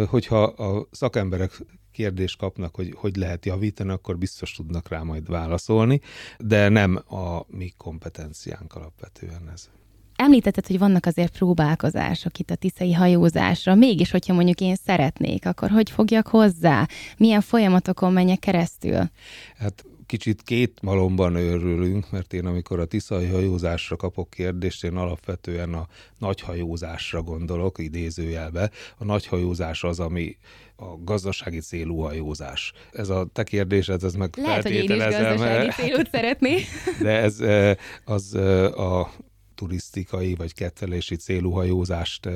hogyha 0.08 0.44
a 0.44 0.88
szakemberek 0.92 1.52
kérdést 1.92 2.38
kapnak, 2.38 2.76
hogy 2.76 2.94
hogy 2.96 3.16
lehet 3.16 3.46
javítani, 3.46 3.90
akkor 3.92 4.18
biztos 4.18 4.52
tudnak 4.52 4.90
rá 4.90 5.02
majd 5.02 5.30
válaszolni, 5.30 6.02
de 6.40 6.70
nem 6.70 6.96
a 6.96 7.46
mi 7.48 7.74
kompetenciánk 7.78 8.76
alapvetően 8.76 9.50
ez. 9.54 9.70
Említetted, 10.16 10.68
hogy 10.68 10.80
vannak 10.80 11.06
azért 11.06 11.38
próbálkozások 11.38 12.40
itt 12.40 12.50
a 12.50 12.56
tiszai 12.56 12.94
hajózásra. 12.94 13.76
Mégis, 13.76 14.12
hogyha 14.12 14.34
mondjuk 14.34 14.60
én 14.60 14.76
szeretnék, 14.76 15.46
akkor 15.46 15.70
hogy 15.70 15.90
fogjak 15.90 16.28
hozzá? 16.28 16.88
Milyen 17.18 17.42
folyamatokon 17.42 18.14
menjek 18.14 18.40
keresztül? 18.40 19.10
Hát 19.58 19.86
kicsit 20.06 20.42
két 20.42 20.80
malomban 20.82 21.36
őrülünk, 21.36 22.12
mert 22.12 22.34
én 22.34 22.46
amikor 22.46 22.80
a 22.80 22.86
tiszai 22.86 23.26
hajózásra 23.26 23.96
kapok 23.96 24.30
kérdést, 24.30 24.84
én 24.84 24.96
alapvetően 24.96 25.74
a 25.74 25.88
nagyhajózásra 26.18 27.22
gondolok, 27.22 27.80
idézőjelbe. 27.80 28.70
A 28.98 29.04
nagyhajózás 29.04 29.84
az, 29.84 30.00
ami 30.00 30.38
a 30.78 30.86
gazdasági 31.04 31.60
célú 31.60 32.00
hajózás. 32.00 32.74
Ez 32.92 33.10
a 33.10 33.28
te 33.34 33.44
kérdésed, 33.44 34.04
ez 34.04 34.14
meg 34.14 34.34
Lehet, 34.38 34.64
hogy 34.64 34.72
én 34.72 34.84
is 34.84 34.98
gazdasági 34.98 35.70
célút 35.70 36.10
szeretnék. 36.10 36.66
De 37.02 37.10
ez 37.10 37.40
eh, 37.40 37.76
az 38.06 38.36
eh, 38.36 38.80
a 38.80 39.12
turisztikai 39.56 40.36
vagy 40.36 40.54
kettelési 40.54 41.16
célú 41.16 41.52
hajózást 41.52 42.30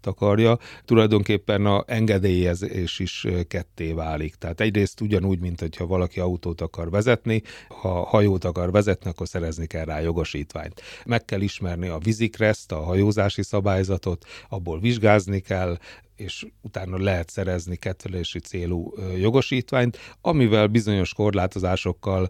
takarja. 0.00 0.58
Tulajdonképpen 0.84 1.66
a 1.66 1.84
engedélyezés 1.86 2.98
is 2.98 3.26
ketté 3.48 3.92
válik. 3.92 4.34
Tehát 4.34 4.60
egyrészt 4.60 5.00
ugyanúgy, 5.00 5.38
mint 5.38 5.60
hogyha 5.60 5.86
valaki 5.86 6.20
autót 6.20 6.60
akar 6.60 6.90
vezetni, 6.90 7.42
ha 7.68 8.04
hajót 8.04 8.44
akar 8.44 8.70
vezetni, 8.70 9.10
akkor 9.10 9.28
szerezni 9.28 9.66
kell 9.66 9.84
rá 9.84 10.00
jogosítványt. 10.00 10.82
Meg 11.04 11.24
kell 11.24 11.40
ismerni 11.40 11.88
a 11.88 11.98
vizikreszt, 11.98 12.72
a 12.72 12.80
hajózási 12.80 13.42
szabályzatot, 13.42 14.24
abból 14.48 14.80
vizsgázni 14.80 15.40
kell, 15.40 15.76
és 16.22 16.46
utána 16.60 16.98
lehet 16.98 17.30
szerezni 17.30 17.76
kettelési 17.76 18.38
célú 18.38 18.92
jogosítványt, 19.18 19.98
amivel 20.20 20.66
bizonyos 20.66 21.14
korlátozásokkal 21.14 22.28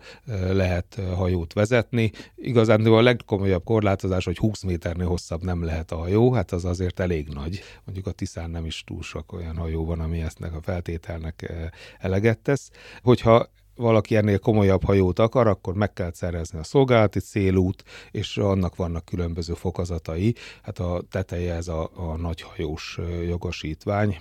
lehet 0.50 1.00
hajót 1.14 1.52
vezetni. 1.52 2.11
Igazán 2.37 2.87
a 2.87 3.00
legkomolyabb 3.00 3.64
korlátozás, 3.64 4.25
hogy 4.25 4.38
20 4.38 4.62
méternél 4.62 5.06
hosszabb 5.06 5.42
nem 5.42 5.64
lehet 5.64 5.92
a 5.92 5.96
hajó, 5.96 6.32
hát 6.32 6.52
az 6.52 6.64
azért 6.64 7.00
elég 7.00 7.28
nagy. 7.28 7.62
Mondjuk 7.84 8.06
a 8.06 8.12
Tiszán 8.12 8.50
nem 8.50 8.66
is 8.66 8.84
túl 8.87 9.02
sok 9.02 9.32
olyan 9.32 9.56
hajó 9.56 9.84
van, 9.84 10.00
ami 10.00 10.20
eztnek 10.20 10.54
a 10.54 10.62
feltételnek 10.62 11.52
eleget 11.99 12.38
tesz. 12.38 12.70
Hogyha 13.02 13.50
valaki 13.76 14.17
ennél 14.17 14.38
komolyabb 14.38 14.85
hajót 14.85 15.19
akar, 15.19 15.47
akkor 15.47 15.75
meg 15.75 15.93
kell 15.93 16.12
szerezni 16.12 16.59
a 16.59 16.64
szolgálati 16.64 17.21
célút, 17.21 17.85
és 18.11 18.37
annak 18.37 18.76
vannak 18.76 19.05
különböző 19.05 19.55
fokozatai. 19.55 20.35
Hát 20.62 20.79
a 20.79 21.02
teteje 21.11 21.55
ez 21.55 21.69
a, 21.69 21.91
a 21.95 22.17
nagyhajós 22.17 22.99
jogosítvány. 23.26 24.17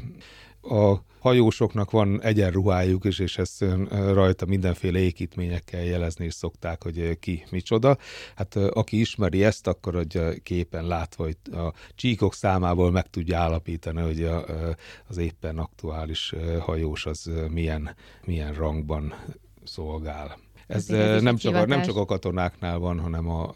A 0.62 0.96
hajósoknak 1.20 1.92
van 1.92 2.22
egyenruhájuk 2.22 3.06
is, 3.06 3.20
és 3.20 3.38
ezt 3.38 3.66
rajta 3.90 4.46
mindenféle 4.46 5.00
építményekkel 5.00 5.84
jelezni 5.84 6.26
is 6.26 6.34
szokták, 6.34 6.84
hogy 6.84 7.20
ki 7.20 7.46
micsoda. 7.52 7.98
Hát 8.36 8.56
aki 8.56 9.00
ismeri 9.00 9.44
ezt, 9.44 9.68
akkor 9.68 9.94
hogy 9.96 10.42
képen 10.44 10.88
látva, 10.88 11.24
hogy 11.24 11.38
a 11.52 11.74
csíkok 11.96 12.34
számából 12.34 12.92
meg 12.92 13.10
tudja 13.10 13.38
állapítani, 13.40 14.02
hogy 14.02 14.30
az 15.08 15.18
éppen 15.18 15.58
aktuális 15.58 16.34
hajós 16.60 17.06
az 17.06 17.32
milyen, 17.50 17.96
milyen 18.26 18.54
rangban 18.54 19.14
szolgál. 19.64 20.38
Ez, 20.72 20.90
ez 20.90 21.22
nem, 21.22 21.36
csak 21.36 21.56
a, 21.56 21.66
nem 21.66 21.82
csak 21.82 21.96
a 21.96 22.06
katonáknál 22.06 22.78
van, 22.78 23.00
hanem 23.00 23.30
a, 23.30 23.54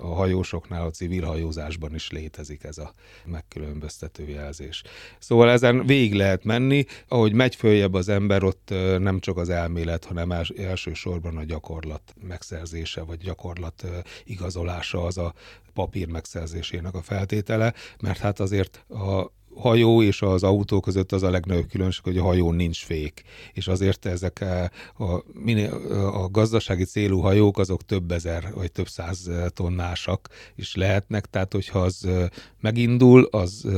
a 0.00 0.14
hajósoknál, 0.14 0.86
a 0.86 0.90
civil 0.90 1.24
hajózásban 1.24 1.94
is 1.94 2.10
létezik 2.10 2.64
ez 2.64 2.78
a 2.78 2.94
megkülönböztető 3.24 4.28
jelzés. 4.28 4.82
Szóval 5.18 5.50
ezen 5.50 5.86
végig 5.86 6.14
lehet 6.14 6.44
menni, 6.44 6.84
ahogy 7.08 7.32
megy 7.32 7.54
följebb 7.54 7.94
az 7.94 8.08
ember, 8.08 8.42
ott 8.42 8.74
nem 8.98 9.18
csak 9.20 9.36
az 9.36 9.48
elmélet, 9.48 10.04
hanem 10.04 10.32
els, 10.32 10.48
elsősorban 10.48 11.36
a 11.36 11.44
gyakorlat 11.44 12.14
megszerzése, 12.28 13.02
vagy 13.02 13.18
gyakorlat 13.18 13.84
igazolása 14.24 15.04
az 15.04 15.18
a 15.18 15.34
papír 15.74 16.08
megszerzésének 16.08 16.94
a 16.94 17.02
feltétele, 17.02 17.74
mert 18.00 18.18
hát 18.18 18.40
azért 18.40 18.84
a 18.88 19.32
hajó 19.56 20.02
és 20.02 20.22
az 20.22 20.42
autó 20.42 20.80
között 20.80 21.12
az 21.12 21.22
a 21.22 21.30
legnagyobb 21.30 21.68
különbség, 21.68 22.04
hogy 22.04 22.18
a 22.18 22.22
hajón 22.22 22.54
nincs 22.54 22.84
fék. 22.84 23.22
És 23.52 23.68
azért 23.68 24.06
ezek 24.06 24.44
a, 24.98 25.22
minél, 25.32 25.72
a 26.12 26.28
gazdasági 26.28 26.84
célú 26.84 27.20
hajók 27.20 27.58
azok 27.58 27.84
több 27.84 28.10
ezer 28.10 28.52
vagy 28.54 28.72
több 28.72 28.88
száz 28.88 29.30
tonnásak 29.48 30.28
is 30.54 30.74
lehetnek, 30.74 31.26
tehát 31.26 31.52
hogyha 31.52 31.78
az 31.78 32.08
megindul, 32.60 33.28
az, 33.30 33.68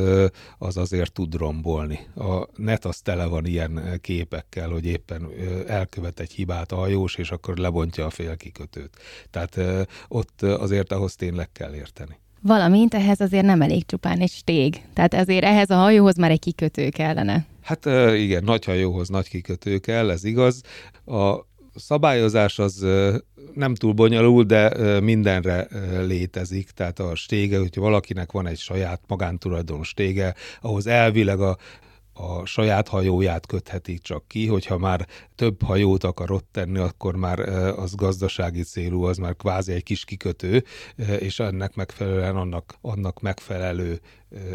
az 0.59 0.77
azért 0.77 1.13
tud 1.13 1.35
rombolni. 1.35 1.99
A 2.17 2.49
net 2.57 2.85
az 2.85 3.01
tele 3.01 3.27
van 3.27 3.47
ilyen 3.47 3.99
képekkel, 4.01 4.71
hogy 4.71 4.85
éppen 4.85 5.29
elkövet 5.67 6.21
egy 6.21 6.33
hibát 6.33 6.73
a 6.73 6.77
hajós, 6.77 7.15
és 7.17 7.31
akkor 7.31 7.57
lebontja 7.57 8.07
a 8.07 8.11
félkikötőt. 8.11 8.97
Tehát 9.31 9.61
ott 10.09 10.43
azért 10.43 10.93
ahhoz 10.93 11.15
tényleg 11.15 11.53
kell 11.53 11.75
érteni. 11.75 12.19
Valamint 12.41 12.95
ehhez 12.95 13.21
azért 13.21 13.45
nem 13.45 13.63
elég 13.63 13.87
csupán 13.87 14.19
egy 14.19 14.31
stég. 14.31 14.83
Tehát 14.95 15.15
azért 15.15 15.45
ehhez 15.45 15.71
a 15.71 15.77
hajóhoz 15.77 16.17
már 16.17 16.31
egy 16.31 16.39
kikötő 16.39 16.89
kellene. 16.89 17.47
Hát 17.63 17.87
igen, 18.15 18.45
nagy 18.45 18.65
hajóhoz 18.65 19.09
nagy 19.09 19.29
kikötő 19.29 19.79
kell, 19.79 20.11
ez 20.11 20.25
igaz. 20.25 20.61
A 21.07 21.47
szabályozás 21.75 22.59
az 22.59 22.87
nem 23.55 23.75
túl 23.75 23.93
bonyolult, 23.93 24.47
de 24.47 24.71
mindenre 25.01 25.69
létezik. 26.07 26.71
Tehát 26.71 26.99
a 26.99 27.15
stége, 27.15 27.59
hogyha 27.59 27.81
valakinek 27.81 28.33
van 28.33 28.47
egy 28.47 28.59
saját 28.59 29.01
magántulajdon 29.07 29.83
stége, 29.83 30.35
ahhoz 30.61 30.87
elvileg 30.87 31.41
a 31.41 31.57
a 32.19 32.45
saját 32.45 32.89
hajóját 32.89 33.47
kötheti 33.47 33.99
csak 33.99 34.29
ki, 34.29 34.47
hogyha 34.47 34.79
már 34.79 35.07
több 35.35 35.63
hajót 35.63 36.05
akar 36.05 36.31
ott 36.31 36.49
tenni, 36.53 36.79
akkor 36.79 37.17
már 37.17 37.39
az 37.79 37.95
gazdasági 37.95 38.63
célú, 38.63 39.03
az 39.03 39.17
már 39.17 39.37
kvázi 39.37 39.73
egy 39.73 39.83
kis 39.83 40.05
kikötő, 40.05 40.65
és 41.19 41.39
ennek 41.39 41.75
megfelelően 41.75 42.37
annak, 42.37 42.75
annak 42.81 43.21
megfelelő 43.21 44.01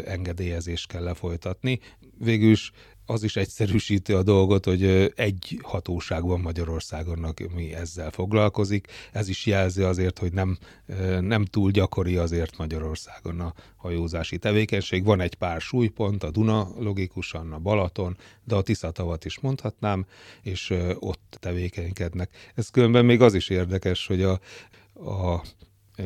engedélyezést 0.04 0.88
kell 0.88 1.02
lefolytatni. 1.02 1.80
Végülis 2.18 2.70
az 3.06 3.22
is 3.22 3.36
egyszerűsíti 3.36 4.12
a 4.12 4.22
dolgot, 4.22 4.64
hogy 4.64 5.12
egy 5.16 5.60
hatóság 5.62 6.22
van 6.22 6.40
Magyarországon, 6.40 7.24
ami 7.24 7.74
ezzel 7.74 8.10
foglalkozik. 8.10 8.86
Ez 9.12 9.28
is 9.28 9.46
jelzi 9.46 9.82
azért, 9.82 10.18
hogy 10.18 10.32
nem, 10.32 10.58
nem 11.20 11.44
túl 11.44 11.70
gyakori 11.70 12.16
azért 12.16 12.56
Magyarországon 12.56 13.40
a 13.40 13.54
hajózási 13.76 14.38
tevékenység. 14.38 15.04
Van 15.04 15.20
egy 15.20 15.34
pár 15.34 15.60
súlypont, 15.60 16.22
a 16.22 16.30
Duna 16.30 16.68
logikusan, 16.78 17.52
a 17.52 17.58
Balaton, 17.58 18.16
de 18.44 18.54
a 18.54 18.62
Tiszatavat 18.62 19.24
is 19.24 19.40
mondhatnám, 19.40 20.06
és 20.42 20.74
ott 20.98 21.36
tevékenykednek. 21.40 22.30
Ez 22.54 22.68
különben 22.68 23.04
még 23.04 23.20
az 23.20 23.34
is 23.34 23.48
érdekes, 23.48 24.06
hogy 24.06 24.22
a, 24.22 24.40
a 25.10 25.42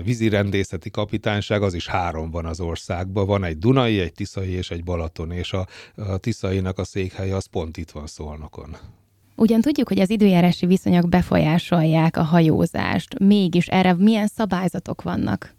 vízirendészeti 0.04 0.90
kapitányság, 0.90 1.62
az 1.62 1.74
is 1.74 1.86
három 1.86 2.30
van 2.30 2.44
az 2.44 2.60
országban. 2.60 3.26
Van 3.26 3.44
egy 3.44 3.58
Dunai, 3.58 4.00
egy 4.00 4.12
Tiszai 4.12 4.50
és 4.50 4.70
egy 4.70 4.84
Balaton, 4.84 5.30
és 5.30 5.52
a, 5.52 5.66
a 5.96 6.16
Tiszainak 6.16 6.78
a 6.78 6.84
székhelye 6.84 7.36
az 7.36 7.46
pont 7.46 7.76
itt 7.76 7.90
van 7.90 8.06
Szolnokon. 8.06 8.76
Ugyan 9.36 9.60
tudjuk, 9.60 9.88
hogy 9.88 10.00
az 10.00 10.10
időjárási 10.10 10.66
viszonyok 10.66 11.08
befolyásolják 11.08 12.16
a 12.16 12.22
hajózást, 12.22 13.18
mégis 13.18 13.66
erre 13.66 13.94
milyen 13.94 14.26
szabályzatok 14.26 15.02
vannak? 15.02 15.56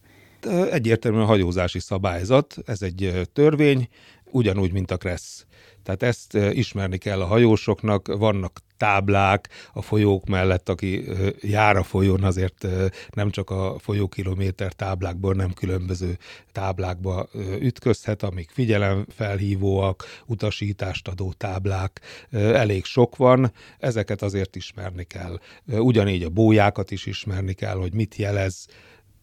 Egyértelműen 0.71 1.23
a 1.23 1.27
hajózási 1.27 1.79
szabályzat, 1.79 2.55
ez 2.65 2.81
egy 2.81 3.29
törvény, 3.33 3.87
ugyanúgy, 4.31 4.71
mint 4.71 4.91
a 4.91 4.97
KRESZ. 4.97 5.45
Tehát 5.83 6.03
ezt 6.03 6.33
ismerni 6.33 6.97
kell 6.97 7.21
a 7.21 7.25
hajósoknak, 7.25 8.17
vannak 8.17 8.59
táblák 8.77 9.49
a 9.73 9.81
folyók 9.81 10.25
mellett, 10.25 10.69
aki 10.69 11.03
jár 11.41 11.75
a 11.75 11.83
folyón, 11.83 12.23
azért 12.23 12.67
nem 13.09 13.29
csak 13.29 13.49
a 13.49 13.75
folyókilométer 13.79 14.73
táblákból, 14.73 15.33
nem 15.33 15.53
különböző 15.53 16.17
táblákba 16.51 17.29
ütközhet, 17.59 18.23
amik 18.23 18.49
figyelemfelhívóak, 18.49 20.03
utasítást 20.25 21.07
adó 21.07 21.33
táblák, 21.37 22.01
elég 22.31 22.85
sok 22.85 23.15
van, 23.15 23.51
ezeket 23.79 24.21
azért 24.21 24.55
ismerni 24.55 25.03
kell. 25.03 25.39
Ugyanígy 25.65 26.23
a 26.23 26.29
bójákat 26.29 26.91
is 26.91 27.05
ismerni 27.05 27.53
kell, 27.53 27.75
hogy 27.75 27.93
mit 27.93 28.15
jelez, 28.15 28.65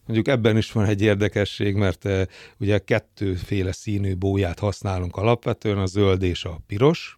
Mondjuk 0.07 0.27
ebben 0.27 0.57
is 0.57 0.71
van 0.71 0.85
egy 0.85 1.01
érdekesség, 1.01 1.75
mert 1.75 2.05
uh, 2.05 2.21
ugye 2.57 2.77
kettőféle 2.77 3.71
színű 3.71 4.15
bóját 4.15 4.59
használunk 4.59 5.15
alapvetően, 5.15 5.77
a 5.77 5.85
zöld 5.85 6.23
és 6.23 6.45
a 6.45 6.59
piros, 6.67 7.15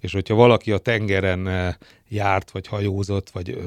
és 0.00 0.12
hogyha 0.12 0.34
valaki 0.34 0.72
a 0.72 0.78
tengeren 0.78 1.76
járt, 2.08 2.50
vagy 2.50 2.66
hajózott, 2.66 3.30
vagy 3.30 3.58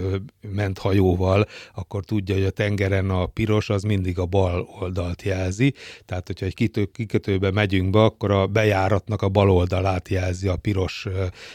ment 0.51 0.77
hajóval, 0.77 1.47
akkor 1.75 2.03
tudja, 2.05 2.35
hogy 2.35 2.43
a 2.43 2.49
tengeren 2.49 3.09
a 3.09 3.25
piros 3.25 3.69
az 3.69 3.83
mindig 3.83 4.19
a 4.19 4.25
bal 4.25 4.67
oldalt 4.79 5.21
jelzi. 5.21 5.73
Tehát, 6.05 6.27
hogyha 6.27 6.45
egy 6.45 6.53
kitő, 6.53 6.85
kikötőbe 6.85 7.51
megyünk 7.51 7.89
be, 7.89 8.03
akkor 8.03 8.31
a 8.31 8.47
bejáratnak 8.47 9.21
a 9.21 9.29
bal 9.29 9.49
oldalát 9.49 10.09
jelzi 10.09 10.47
a 10.47 10.55
piros 10.55 11.07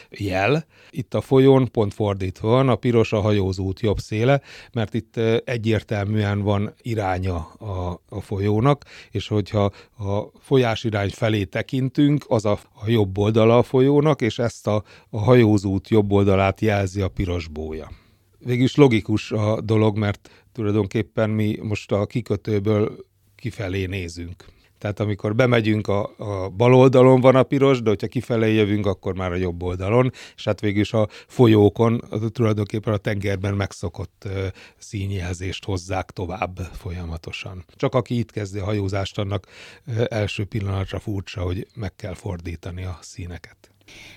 jel. 0.09 0.65
Itt 0.89 1.13
a 1.13 1.21
folyón 1.21 1.71
pont 1.71 1.93
fordítva 1.93 2.49
van, 2.49 2.69
a 2.69 2.75
piros 2.75 3.13
a 3.13 3.19
hajózót 3.19 3.79
jobb 3.79 3.99
széle, 3.99 4.41
mert 4.73 4.93
itt 4.93 5.17
egyértelműen 5.43 6.41
van 6.41 6.73
iránya 6.81 7.35
a, 7.45 8.01
a 8.09 8.21
folyónak, 8.21 8.85
és 9.11 9.27
hogyha 9.27 9.71
a 9.97 10.21
folyás 10.39 10.83
irány 10.83 11.09
felé 11.09 11.43
tekintünk, 11.43 12.25
az 12.27 12.45
a, 12.45 12.59
a 12.73 12.89
jobb 12.89 13.17
oldala 13.17 13.57
a 13.57 13.63
folyónak, 13.63 14.21
és 14.21 14.39
ezt 14.39 14.66
a, 14.67 14.83
a 15.09 15.19
hajózót 15.19 15.89
jobb 15.89 16.11
oldalát 16.11 16.61
jelzi 16.61 17.01
a 17.01 17.07
piros 17.07 17.47
bója. 17.47 17.91
Végülis 18.39 18.75
logikus 18.75 19.31
a 19.31 19.61
dolog, 19.61 19.97
mert 19.97 20.29
tulajdonképpen 20.51 21.29
mi 21.29 21.57
most 21.61 21.91
a 21.91 22.05
kikötőből 22.05 23.05
kifelé 23.35 23.85
nézünk. 23.85 24.45
Tehát 24.77 24.99
amikor 24.99 25.35
bemegyünk, 25.35 25.87
a, 25.87 26.13
a 26.17 26.49
bal 26.49 26.73
oldalon 26.73 27.21
van 27.21 27.35
a 27.35 27.43
piros, 27.43 27.81
de 27.81 27.89
hogyha 27.89 28.07
kifelé 28.07 28.53
jövünk, 28.53 28.85
akkor 28.85 29.15
már 29.15 29.31
a 29.31 29.35
jobb 29.35 29.63
oldalon, 29.63 30.11
és 30.35 30.43
hát 30.43 30.59
végül 30.59 30.81
is 30.81 30.93
a 30.93 31.07
folyókon 31.27 32.01
tulajdonképpen 32.31 32.93
a 32.93 32.97
tengerben 32.97 33.53
megszokott 33.53 34.23
uh, 34.25 34.45
színjelzést 34.77 35.65
hozzák 35.65 36.11
tovább 36.11 36.57
folyamatosan. 36.57 37.65
Csak 37.75 37.95
aki 37.95 38.17
itt 38.17 38.31
kezdi 38.31 38.59
a 38.59 38.63
hajózást, 38.63 39.17
annak 39.17 39.47
uh, 39.87 40.03
első 40.09 40.45
pillanatra 40.45 40.99
furcsa, 40.99 41.41
hogy 41.41 41.67
meg 41.75 41.95
kell 41.95 42.13
fordítani 42.13 42.83
a 42.83 42.97
színeket. 43.01 43.71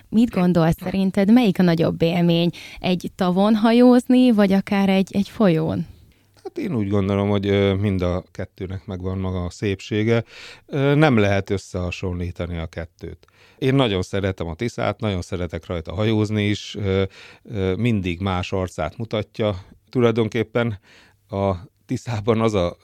Mit 0.09 0.29
gondolsz 0.29 0.75
szerinted, 0.83 1.31
melyik 1.31 1.59
a 1.59 1.63
nagyobb 1.63 2.01
élmény? 2.01 2.49
Egy 2.79 3.11
tavon 3.15 3.55
hajózni, 3.55 4.31
vagy 4.31 4.51
akár 4.51 4.89
egy, 4.89 5.15
egy 5.15 5.29
folyón? 5.29 5.85
Hát 6.43 6.57
én 6.57 6.75
úgy 6.75 6.89
gondolom, 6.89 7.29
hogy 7.29 7.77
mind 7.79 8.01
a 8.01 8.23
kettőnek 8.31 8.85
megvan 8.85 9.17
maga 9.17 9.45
a 9.45 9.49
szépsége. 9.49 10.23
Nem 10.95 11.17
lehet 11.17 11.49
összehasonlítani 11.49 12.57
a 12.57 12.65
kettőt. 12.65 13.27
Én 13.57 13.75
nagyon 13.75 14.01
szeretem 14.01 14.47
a 14.47 14.55
Tiszát, 14.55 14.99
nagyon 14.99 15.21
szeretek 15.21 15.65
rajta 15.65 15.93
hajózni 15.93 16.43
is, 16.43 16.77
mindig 17.75 18.19
más 18.19 18.51
arcát 18.51 18.97
mutatja. 18.97 19.65
Tulajdonképpen 19.89 20.79
a 21.29 21.55
Tiszában 21.85 22.41
az 22.41 22.53
a 22.53 22.77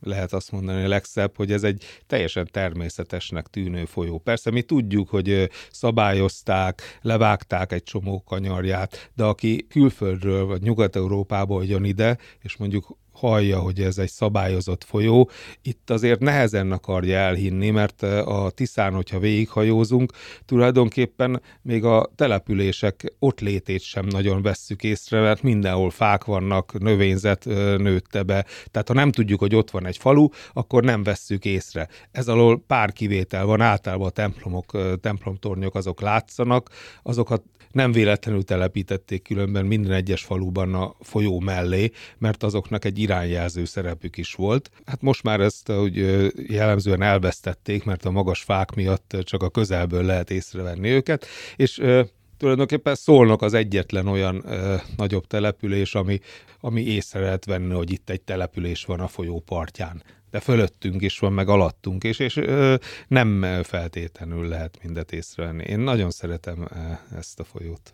lehet 0.00 0.32
azt 0.32 0.52
mondani 0.52 0.84
a 0.84 0.88
legszebb, 0.88 1.36
hogy 1.36 1.52
ez 1.52 1.62
egy 1.62 1.84
teljesen 2.06 2.48
természetesnek 2.50 3.46
tűnő 3.46 3.84
folyó. 3.84 4.18
Persze 4.18 4.50
mi 4.50 4.62
tudjuk, 4.62 5.08
hogy 5.08 5.50
szabályozták, 5.70 6.98
levágták 7.02 7.72
egy 7.72 7.82
csomó 7.82 8.22
kanyarját, 8.22 9.10
de 9.14 9.24
aki 9.24 9.66
külföldről 9.68 10.46
vagy 10.46 10.62
Nyugat-Európából 10.62 11.64
jön 11.64 11.84
ide, 11.84 12.18
és 12.42 12.56
mondjuk 12.56 12.96
hallja, 13.18 13.58
hogy 13.58 13.80
ez 13.80 13.98
egy 13.98 14.10
szabályozott 14.10 14.84
folyó, 14.84 15.30
itt 15.62 15.90
azért 15.90 16.20
nehezen 16.20 16.72
akarja 16.72 17.16
elhinni, 17.16 17.70
mert 17.70 18.02
a 18.02 18.50
Tiszán, 18.54 18.92
hogyha 18.92 19.18
végighajózunk, 19.18 20.12
tulajdonképpen 20.44 21.42
még 21.62 21.84
a 21.84 22.10
települések 22.14 23.14
ott 23.18 23.40
létét 23.40 23.80
sem 23.80 24.06
nagyon 24.06 24.42
vesszük 24.42 24.82
észre, 24.82 25.20
mert 25.20 25.42
mindenhol 25.42 25.90
fák 25.90 26.24
vannak, 26.24 26.78
növényzet 26.78 27.44
nőtte 27.44 28.22
be. 28.22 28.46
Tehát 28.70 28.88
ha 28.88 28.94
nem 28.94 29.12
tudjuk, 29.12 29.40
hogy 29.40 29.54
ott 29.54 29.70
van 29.70 29.86
egy 29.86 29.98
falu, 29.98 30.28
akkor 30.52 30.84
nem 30.84 31.02
vesszük 31.02 31.44
észre. 31.44 31.88
Ez 32.10 32.28
alól 32.28 32.62
pár 32.66 32.92
kivétel 32.92 33.44
van, 33.44 33.60
általában 33.60 34.06
a 34.06 34.10
templomok, 34.10 35.00
templomtornyok 35.00 35.74
azok 35.74 36.00
látszanak, 36.00 36.70
azokat 37.02 37.42
nem 37.70 37.92
véletlenül 37.92 38.42
telepítették 38.42 39.22
különben 39.22 39.66
minden 39.66 39.92
egyes 39.92 40.22
faluban 40.22 40.74
a 40.74 40.94
folyó 41.00 41.40
mellé, 41.40 41.90
mert 42.18 42.42
azoknak 42.42 42.84
egy 42.84 42.98
irányjelző 42.98 43.64
szerepük 43.64 44.16
is 44.16 44.34
volt. 44.34 44.70
Hát 44.86 45.02
most 45.02 45.22
már 45.22 45.40
ezt 45.40 45.70
hogy 45.70 45.96
jellemzően 46.48 47.02
elvesztették, 47.02 47.84
mert 47.84 48.04
a 48.04 48.10
magas 48.10 48.42
fák 48.42 48.74
miatt 48.74 49.16
csak 49.22 49.42
a 49.42 49.50
közelből 49.50 50.04
lehet 50.04 50.30
észrevenni 50.30 50.88
őket, 50.88 51.26
és 51.56 51.80
tulajdonképpen 52.38 52.94
szólnak 52.94 53.42
az 53.42 53.54
egyetlen 53.54 54.06
olyan 54.06 54.42
ö, 54.46 54.74
nagyobb 54.96 55.26
település, 55.26 55.94
ami, 55.94 56.20
ami 56.60 56.82
észre 56.82 57.20
lehet 57.20 57.44
venni, 57.44 57.74
hogy 57.74 57.92
itt 57.92 58.10
egy 58.10 58.20
település 58.20 58.84
van 58.84 59.00
a 59.00 59.08
folyó 59.08 59.40
partján. 59.46 60.02
De 60.30 60.40
fölöttünk 60.40 61.02
is 61.02 61.18
van, 61.18 61.32
meg 61.32 61.48
alattunk 61.48 62.04
is, 62.04 62.18
és 62.18 62.36
ö, 62.36 62.74
nem 63.08 63.62
feltétlenül 63.62 64.48
lehet 64.48 64.78
mindet 64.82 65.12
észrevenni. 65.12 65.64
Én 65.64 65.78
nagyon 65.78 66.10
szeretem 66.10 66.68
ezt 67.16 67.40
a 67.40 67.44
folyót. 67.44 67.92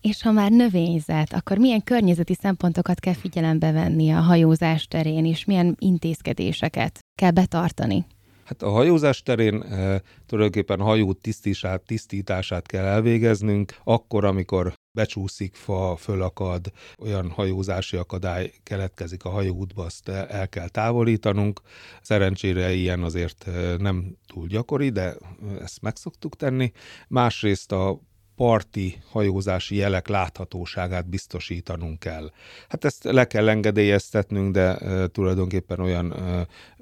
És 0.00 0.22
ha 0.22 0.32
már 0.32 0.50
növényzet, 0.50 1.32
akkor 1.32 1.58
milyen 1.58 1.82
környezeti 1.84 2.34
szempontokat 2.34 3.00
kell 3.00 3.14
figyelembe 3.14 3.72
venni 3.72 4.10
a 4.10 4.20
hajózás 4.20 4.86
terén, 4.86 5.24
és 5.24 5.44
milyen 5.44 5.76
intézkedéseket 5.78 6.98
kell 7.14 7.30
betartani? 7.30 8.06
Hát 8.44 8.62
a 8.62 8.70
hajózás 8.70 9.22
terén 9.22 9.62
e, 9.62 10.02
tulajdonképpen 10.26 10.80
hajó 10.80 11.12
tisztítását, 11.12 11.82
tisztítását 11.82 12.66
kell 12.66 12.84
elvégeznünk, 12.84 13.76
akkor, 13.84 14.24
amikor 14.24 14.72
becsúszik 14.92 15.54
fa, 15.54 15.96
fölakad, 15.96 16.72
olyan 16.98 17.30
hajózási 17.30 17.96
akadály 17.96 18.52
keletkezik 18.62 19.24
a 19.24 19.30
hajóútba, 19.30 19.84
azt 19.84 20.08
el 20.08 20.48
kell 20.48 20.68
távolítanunk. 20.68 21.60
Szerencsére 22.02 22.72
ilyen 22.72 23.02
azért 23.02 23.48
nem 23.78 24.16
túl 24.26 24.46
gyakori, 24.46 24.88
de 24.88 25.16
ezt 25.60 25.82
meg 25.82 25.96
szoktuk 25.96 26.36
tenni. 26.36 26.72
Másrészt 27.08 27.72
a 27.72 28.00
parti 28.36 29.02
hajózási 29.10 29.76
jelek 29.76 30.08
láthatóságát 30.08 31.08
biztosítanunk 31.08 31.98
kell. 31.98 32.30
Hát 32.68 32.84
ezt 32.84 33.04
le 33.04 33.26
kell 33.26 33.48
engedélyeztetnünk, 33.48 34.52
de 34.52 34.78
tulajdonképpen 35.08 35.80
olyan 35.80 36.14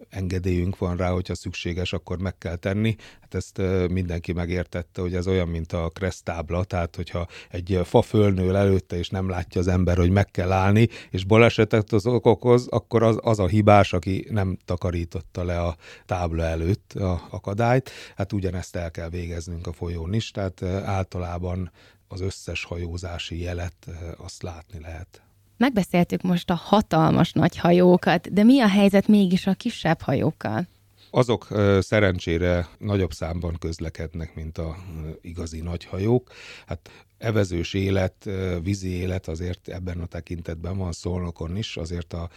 engedélyünk 0.09 0.79
van 0.79 0.97
rá, 0.97 1.11
hogyha 1.11 1.35
szükséges, 1.35 1.93
akkor 1.93 2.19
meg 2.19 2.39
kell 2.39 2.57
tenni. 2.57 2.97
Hát 3.21 3.35
ezt 3.35 3.61
mindenki 3.89 4.33
megértette, 4.33 5.01
hogy 5.01 5.15
ez 5.15 5.27
olyan, 5.27 5.49
mint 5.49 5.73
a 5.73 5.91
kresztábla, 5.95 6.65
tehát 6.65 6.97
hogyha 6.97 7.27
egy 7.51 7.81
fa 7.85 8.03
fölnől 8.03 8.57
előtte, 8.57 8.97
és 8.97 9.09
nem 9.09 9.29
látja 9.29 9.61
az 9.61 9.69
ember, 9.69 9.97
hogy 9.97 10.11
meg 10.11 10.31
kell 10.31 10.53
állni, 10.53 10.89
és 11.11 11.25
balesetet 11.25 11.93
az 11.93 12.07
okoz, 12.07 12.67
akkor 12.67 13.03
az, 13.03 13.19
az 13.21 13.39
a 13.39 13.47
hibás, 13.47 13.93
aki 13.93 14.27
nem 14.31 14.59
takarította 14.65 15.45
le 15.45 15.61
a 15.61 15.77
tábla 16.07 16.43
előtt 16.43 16.93
a 16.93 17.27
akadályt. 17.31 17.91
Hát 18.17 18.33
ugyanezt 18.33 18.77
el 18.77 18.91
kell 18.91 19.09
végeznünk 19.09 19.67
a 19.67 19.73
folyón 19.73 20.13
is, 20.13 20.31
tehát 20.31 20.63
általában 20.85 21.71
az 22.09 22.21
összes 22.21 22.65
hajózási 22.65 23.41
jelet 23.41 23.87
azt 24.17 24.43
látni 24.43 24.81
lehet. 24.81 25.23
Megbeszéltük 25.61 26.23
most 26.23 26.51
a 26.51 26.55
hatalmas 26.55 27.33
nagy 27.33 27.57
hajókat, 27.57 28.33
de 28.33 28.43
mi 28.45 28.61
a 28.61 28.69
helyzet 28.69 29.09
mégis 29.09 29.47
a 29.47 29.55
kisebb 29.55 30.01
hajókkal? 30.01 30.67
Azok 31.11 31.47
szerencsére 31.81 32.69
nagyobb 32.79 33.13
számban 33.13 33.57
közlekednek, 33.59 34.35
mint 34.35 34.59
a 34.59 34.77
igazi 35.21 35.61
nagy 35.61 35.85
hajók. 35.85 36.31
Hát 36.67 36.91
evezős 37.19 37.75
élet, 37.75 38.29
vízi 38.63 38.89
élet 38.89 39.29
azért 39.29 39.69
ebben 39.69 40.01
a 40.01 40.07
tekintetben 40.07 40.77
van 40.77 40.93
Szolnokon 40.93 41.57
is, 41.57 41.77
azért 41.77 42.13
a 42.13 42.31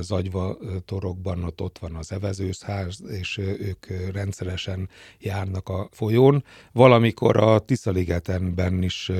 zagyva 0.00 0.58
torokban 0.84 1.44
ott, 1.44 1.60
ott 1.60 1.78
van 1.78 1.94
az 1.94 2.12
evezőszház, 2.12 3.02
és 3.08 3.38
ők 3.38 3.86
rendszeresen 4.12 4.88
járnak 5.18 5.68
a 5.68 5.88
folyón. 5.92 6.44
Valamikor 6.72 7.36
a 7.36 7.58
Tiszaligetenben 7.58 8.82
is 8.82 9.10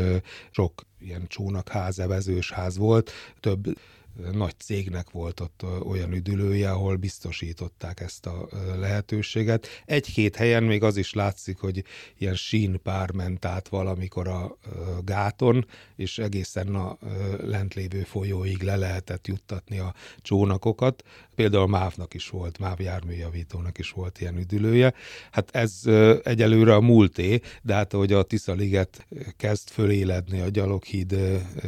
sok 0.51 0.83
ilyen 0.99 1.27
csónakház, 1.27 1.99
evezős 1.99 2.53
ház 2.53 2.77
volt, 2.77 3.11
több 3.41 3.65
nagy 4.33 4.55
cégnek 4.59 5.11
volt 5.11 5.41
ott 5.41 5.65
olyan 5.85 6.13
üdülője, 6.13 6.71
ahol 6.71 6.97
biztosították 6.97 8.01
ezt 8.01 8.27
a 8.27 8.49
lehetőséget. 8.79 9.67
Egy-két 9.87 10.37
helyen 10.37 10.63
még 10.63 10.83
az 10.83 10.97
is 10.97 11.13
látszik, 11.13 11.59
hogy 11.59 11.85
ilyen 12.19 12.35
sínpár 12.35 13.13
ment 13.13 13.45
át 13.45 13.69
valamikor 13.69 14.29
a 14.29 14.57
gáton, 15.05 15.67
és 15.97 16.19
egészen 16.19 16.75
a 16.75 16.99
lent 17.41 17.75
lévő 17.75 18.03
folyóig 18.03 18.63
le 18.63 18.77
lehetett 18.77 19.27
juttatni 19.27 19.79
a 19.79 19.95
csónakokat. 20.23 21.03
Például 21.35 21.67
MÁV-nak 21.67 22.15
is 22.15 22.29
volt, 22.29 22.59
MÁV 22.59 22.81
járműjavítónak 22.81 23.79
is 23.79 23.91
volt 23.91 24.21
ilyen 24.21 24.39
üdülője. 24.39 24.95
Hát 25.31 25.57
ez 25.57 25.81
egyelőre 26.23 26.75
a 26.75 26.81
múlté, 26.81 27.41
de 27.63 27.75
hát 27.75 27.95
ahogy 27.95 28.13
a 28.13 28.23
Tiszaliget 28.23 29.07
kezd 29.37 29.69
föléledni 29.69 30.41
a 30.41 30.49
gyaloghíd 30.49 31.17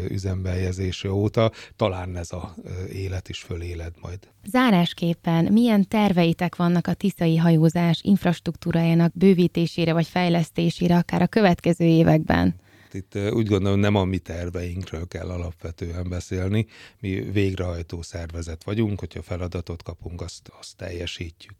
üzembejezése 0.09 1.11
óta, 1.11 1.53
talán 1.77 2.17
ez 2.17 2.32
a 2.33 2.55
élet 2.93 3.29
is 3.29 3.39
föléled 3.43 3.93
majd. 4.01 4.19
Zárásképpen 4.45 5.45
milyen 5.45 5.89
terveitek 5.89 6.57
vannak 6.57 6.87
a 6.87 6.95
tiszai 6.95 7.37
hajózás 7.37 8.01
infrastruktúrájának 8.03 9.13
bővítésére 9.15 9.93
vagy 9.93 10.07
fejlesztésére, 10.07 10.97
akár 10.97 11.23
a 11.23 11.27
következő 11.27 11.85
években? 11.85 12.55
Itt 12.95 13.19
úgy 13.31 13.47
gondolom 13.47 13.79
nem 13.79 13.95
a 13.95 14.05
mi 14.05 14.19
terveinkről 14.19 15.09
kell 15.09 15.31
alapvetően 15.31 16.09
beszélni. 16.09 16.67
Mi 17.01 17.11
végrehajtó 17.11 18.03
szervezet 18.03 18.65
vagyunk, 18.65 18.99
hogyha 18.99 19.23
feladatot 19.23 19.83
kapunk, 19.83 20.21
azt, 20.21 20.51
azt 20.59 20.77
teljesítjük. 20.77 21.55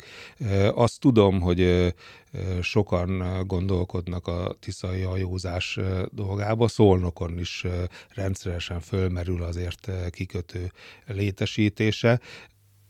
Azt 0.75 1.01
tudom, 1.01 1.41
hogy 1.41 1.95
sokan 2.61 3.43
gondolkodnak 3.47 4.27
a 4.27 4.57
tiszai 4.61 5.01
hajózás 5.01 5.79
dolgába, 6.11 6.69
Szolnokon 6.69 7.39
is 7.39 7.65
rendszeresen 8.15 8.81
fölmerül 8.81 9.43
azért 9.43 9.91
kikötő 10.11 10.73
létesítése 11.07 12.21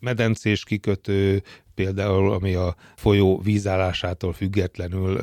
medencés 0.03 0.63
kikötő, 0.63 1.43
például 1.75 2.31
ami 2.31 2.53
a 2.53 2.75
folyó 2.95 3.39
vízállásától 3.39 4.33
függetlenül 4.33 5.19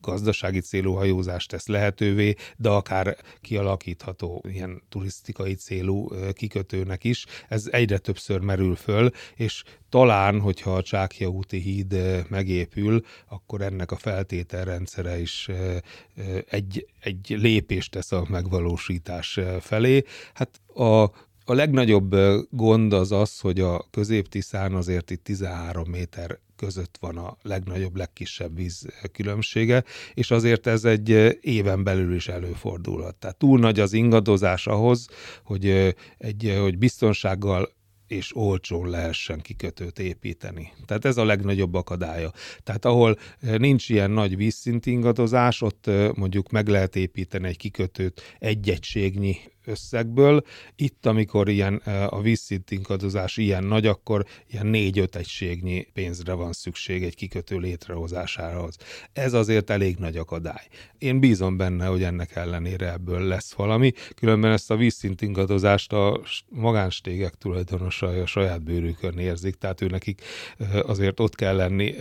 gazdasági 0.00 0.60
célú 0.60 0.92
hajózást 0.92 1.50
tesz 1.50 1.66
lehetővé, 1.66 2.34
de 2.56 2.68
akár 2.68 3.16
kialakítható 3.40 4.44
ilyen 4.48 4.82
turisztikai 4.88 5.54
célú 5.54 6.08
kikötőnek 6.32 7.04
is. 7.04 7.24
Ez 7.48 7.68
egyre 7.70 7.98
többször 7.98 8.40
merül 8.40 8.76
föl, 8.76 9.10
és 9.34 9.62
talán, 9.88 10.40
hogyha 10.40 10.74
a 10.74 10.82
Csákja 10.82 11.28
úti 11.28 11.58
híd 11.58 12.24
megépül, 12.28 13.04
akkor 13.28 13.60
ennek 13.60 13.90
a 13.90 13.96
feltételrendszere 13.96 15.20
is 15.20 15.48
egy, 16.48 16.86
egy 17.00 17.34
lépést 17.38 17.90
tesz 17.90 18.12
a 18.12 18.26
megvalósítás 18.28 19.40
felé. 19.60 20.04
Hát 20.34 20.60
a 20.74 21.10
A 21.50 21.54
legnagyobb 21.54 22.16
gond 22.50 22.92
az 22.92 23.12
az, 23.12 23.40
hogy 23.40 23.60
a 23.60 23.86
középtiszán 23.90 24.74
azért 24.74 25.10
itt 25.10 25.24
13 25.24 25.88
méter 25.90 26.38
között 26.56 26.96
van 27.00 27.16
a 27.16 27.36
legnagyobb, 27.42 27.96
legkisebb 27.96 28.56
víz 28.56 28.86
különbsége, 29.12 29.84
és 30.14 30.30
azért 30.30 30.66
ez 30.66 30.84
egy 30.84 31.38
éven 31.40 31.84
belül 31.84 32.14
is 32.14 32.28
előfordulhat. 32.28 33.16
Tehát 33.16 33.36
túl 33.36 33.58
nagy 33.58 33.80
az 33.80 33.92
ingadozás 33.92 34.66
ahhoz, 34.66 35.06
hogy, 35.44 35.94
egy, 36.18 36.56
hogy 36.60 36.78
biztonsággal 36.78 37.76
és 38.06 38.36
olcsón 38.36 38.88
lehessen 38.88 39.40
kikötőt 39.40 39.98
építeni. 39.98 40.72
Tehát 40.86 41.04
ez 41.04 41.16
a 41.16 41.24
legnagyobb 41.24 41.74
akadálya. 41.74 42.32
Tehát 42.62 42.84
ahol 42.84 43.18
nincs 43.40 43.88
ilyen 43.88 44.10
nagy 44.10 44.36
vízszintingadozás, 44.36 45.62
ott 45.62 45.90
mondjuk 46.14 46.50
meg 46.50 46.68
lehet 46.68 46.96
építeni 46.96 47.48
egy 47.48 47.56
kikötőt 47.56 48.22
egy 48.38 48.70
egységnyi 48.70 49.36
összegből. 49.68 50.42
Itt, 50.76 51.06
amikor 51.06 51.48
ilyen 51.48 51.74
a 52.08 52.20
vízszintinkadozás 52.20 53.36
ilyen 53.36 53.64
nagy, 53.64 53.86
akkor 53.86 54.24
ilyen 54.50 54.66
négy-öt 54.66 55.16
egységnyi 55.16 55.86
pénzre 55.92 56.32
van 56.32 56.52
szükség 56.52 57.02
egy 57.02 57.14
kikötő 57.14 57.58
létrehozásához. 57.58 58.76
Ez 59.12 59.32
azért 59.32 59.70
elég 59.70 59.96
nagy 59.96 60.16
akadály. 60.16 60.66
Én 60.98 61.20
bízom 61.20 61.56
benne, 61.56 61.86
hogy 61.86 62.02
ennek 62.02 62.36
ellenére 62.36 62.92
ebből 62.92 63.20
lesz 63.20 63.52
valami, 63.52 63.92
különben 64.14 64.52
ezt 64.52 64.70
a 64.70 64.76
vízszintingadozást 64.76 65.92
a 65.92 66.20
magánstégek 66.48 67.34
tulajdonosai 67.34 68.18
a 68.18 68.26
saját 68.26 68.62
bőrükön 68.62 69.18
érzik, 69.18 69.54
tehát 69.54 69.80
ő 69.80 69.86
nekik 69.86 70.22
azért 70.82 71.20
ott 71.20 71.34
kell 71.34 71.56
lenni, 71.56 71.94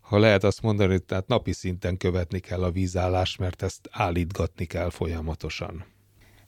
ha 0.00 0.18
lehet 0.18 0.44
azt 0.44 0.62
mondani, 0.62 0.98
tehát 0.98 1.26
napi 1.26 1.52
szinten 1.52 1.96
követni 1.96 2.38
kell 2.38 2.62
a 2.62 2.70
vízállást, 2.70 3.38
mert 3.38 3.62
ezt 3.62 3.88
állítgatni 3.90 4.64
kell 4.64 4.90
folyamatosan. 4.90 5.96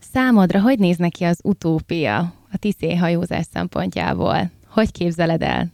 Számodra 0.01 0.61
hogy 0.61 0.79
néz 0.79 0.97
neki 0.97 1.25
az 1.25 1.41
utópia 1.43 2.19
a 2.53 2.57
tiszé 2.59 2.95
hajózás 2.97 3.47
szempontjából? 3.53 4.51
Hogy 4.67 4.93
képzeled 4.93 5.43
el? 5.43 5.73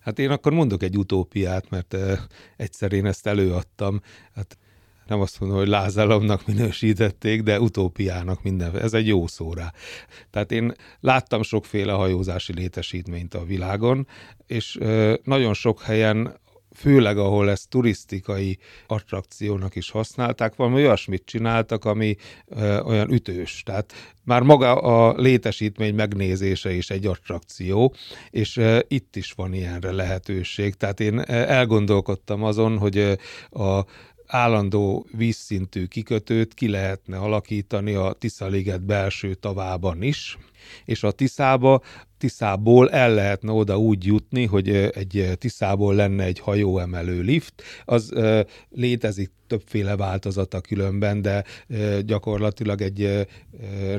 Hát 0.00 0.18
én 0.18 0.30
akkor 0.30 0.52
mondok 0.52 0.82
egy 0.82 0.98
utópiát, 0.98 1.70
mert 1.70 1.96
egyszer 2.56 2.92
én 2.92 3.06
ezt 3.06 3.26
előadtam. 3.26 4.00
Hát 4.34 4.58
nem 5.06 5.20
azt 5.20 5.40
mondom, 5.40 5.58
hogy 5.58 5.68
lázálomnak 5.68 6.46
minősítették, 6.46 7.42
de 7.42 7.60
utópiának 7.60 8.42
minden. 8.42 8.78
Ez 8.78 8.94
egy 8.94 9.06
jó 9.06 9.26
szó 9.26 9.52
rá. 9.52 9.72
Tehát 10.30 10.52
én 10.52 10.72
láttam 11.00 11.42
sokféle 11.42 11.92
hajózási 11.92 12.52
létesítményt 12.54 13.34
a 13.34 13.44
világon, 13.44 14.06
és 14.46 14.78
nagyon 15.22 15.54
sok 15.54 15.82
helyen 15.82 16.38
főleg 16.74 17.18
ahol 17.18 17.50
ezt 17.50 17.68
turisztikai 17.68 18.58
attrakciónak 18.86 19.74
is 19.74 19.90
használták, 19.90 20.56
valami 20.56 20.76
olyasmit 20.76 21.22
csináltak, 21.24 21.84
ami 21.84 22.16
ö, 22.46 22.80
olyan 22.80 23.12
ütős. 23.12 23.62
Tehát 23.62 23.92
már 24.24 24.42
maga 24.42 24.74
a 24.74 25.14
létesítmény 25.16 25.94
megnézése 25.94 26.72
is 26.72 26.90
egy 26.90 27.06
attrakció, 27.06 27.94
és 28.30 28.56
ö, 28.56 28.78
itt 28.88 29.16
is 29.16 29.32
van 29.32 29.54
ilyenre 29.54 29.92
lehetőség. 29.92 30.74
Tehát 30.74 31.00
én 31.00 31.20
elgondolkodtam 31.30 32.44
azon, 32.44 32.78
hogy 32.78 32.96
ö, 32.96 33.12
a 33.64 33.84
állandó 34.26 35.06
vízszintű 35.16 35.86
kikötőt 35.86 36.54
ki 36.54 36.68
lehetne 36.68 37.18
alakítani 37.18 37.94
a 37.94 38.12
Tiszaliget 38.12 38.82
belső 38.82 39.34
tavában 39.34 40.02
is, 40.02 40.38
és 40.84 41.02
a 41.02 41.10
Tiszába 41.10 41.82
Tiszából 42.20 42.90
el 42.90 43.14
lehetne 43.14 43.52
oda 43.52 43.78
úgy 43.78 44.04
jutni, 44.04 44.44
hogy 44.46 44.68
egy 44.68 45.30
Tiszából 45.38 45.94
lenne 45.94 46.24
egy 46.24 46.38
hajóemelő 46.38 47.20
lift, 47.20 47.62
az 47.84 48.12
létezik 48.70 49.30
többféle 49.46 49.96
változata 49.96 50.60
különben, 50.60 51.22
de 51.22 51.44
gyakorlatilag 52.00 52.80
egy 52.80 53.26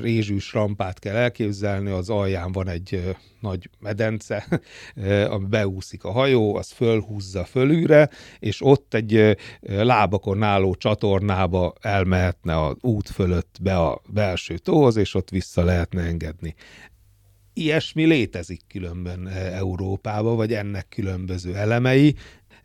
rézsűs 0.02 0.54
rampát 0.54 1.00
kell 1.00 1.16
elképzelni, 1.16 1.90
az 1.90 2.10
alján 2.10 2.52
van 2.52 2.68
egy 2.68 3.16
nagy 3.40 3.70
medence, 3.80 4.48
ami 5.34 5.46
beúszik 5.46 6.04
a 6.04 6.12
hajó, 6.12 6.56
az 6.56 6.72
fölhúzza 6.72 7.46
fölülre, 7.46 8.10
és 8.40 8.62
ott 8.66 8.94
egy 8.94 9.38
lábakon 9.62 10.44
álló 10.44 10.76
csatornába 10.76 11.74
elmehetne 11.82 12.66
az 12.66 12.76
út 12.82 13.10
fölött 13.10 13.58
be 13.62 13.78
a 13.78 14.02
belső 14.08 14.58
tóhoz, 14.58 14.96
és 14.96 15.14
ott 15.14 15.30
vissza 15.30 15.64
lehetne 15.64 16.02
engedni 16.02 16.51
ilyesmi 17.54 18.06
létezik 18.06 18.62
különben 18.68 19.28
Európában, 19.28 20.36
vagy 20.36 20.54
ennek 20.54 20.88
különböző 20.90 21.56
elemei, 21.56 22.16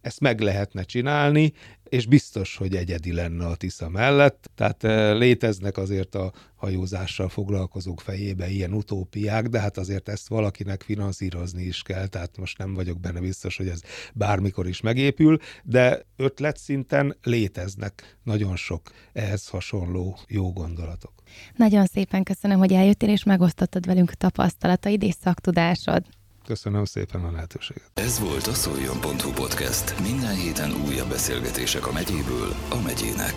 ezt 0.07 0.21
meg 0.21 0.41
lehetne 0.41 0.83
csinálni, 0.83 1.53
és 1.89 2.07
biztos, 2.07 2.57
hogy 2.57 2.77
egyedi 2.77 3.13
lenne 3.13 3.47
a 3.47 3.57
Tisza 3.57 3.89
mellett. 3.89 4.51
Tehát 4.55 4.85
eh, 4.85 5.15
léteznek 5.15 5.77
azért 5.77 6.15
a 6.15 6.33
hajózással 6.55 7.29
foglalkozók 7.29 8.01
fejébe 8.01 8.49
ilyen 8.49 8.73
utópiák, 8.73 9.49
de 9.49 9.61
hát 9.61 9.79
azért 9.79 10.09
ezt 10.09 10.29
valakinek 10.29 10.83
finanszírozni 10.83 11.63
is 11.63 11.83
kell, 11.83 12.07
tehát 12.07 12.37
most 12.37 12.59
nem 12.59 12.75
vagyok 12.75 13.01
benne 13.01 13.21
biztos, 13.21 13.57
hogy 13.57 13.69
ez 13.69 13.81
bármikor 14.15 14.69
is 14.69 14.81
megépül, 14.81 15.39
de 15.63 16.03
ötletszinten 16.17 17.17
léteznek 17.23 18.19
nagyon 18.23 18.57
sok 18.57 18.91
ehhez 19.13 19.49
hasonló 19.49 20.19
jó 20.29 20.53
gondolatok. 20.53 21.13
Nagyon 21.57 21.87
szépen 21.87 22.23
köszönöm, 22.23 22.59
hogy 22.59 22.73
eljöttél 22.73 23.09
és 23.09 23.25
megosztottad 23.25 23.87
velünk 23.87 24.13
tapasztalataid 24.13 25.03
és 25.03 25.15
szaktudásod. 25.21 26.05
Köszönöm 26.47 26.85
szépen 26.85 27.25
a 27.25 27.31
lehetőséget. 27.31 27.91
Ez 27.95 28.21
volt 28.21 28.47
a 28.47 28.53
Szoljon.hu 28.53 29.33
podcast. 29.33 30.01
Minden 30.01 30.35
héten 30.35 30.71
újabb 30.89 31.09
beszélgetések 31.09 31.87
a 31.87 31.93
megyéből 31.93 32.55
a 32.71 32.81
megyének. 32.85 33.35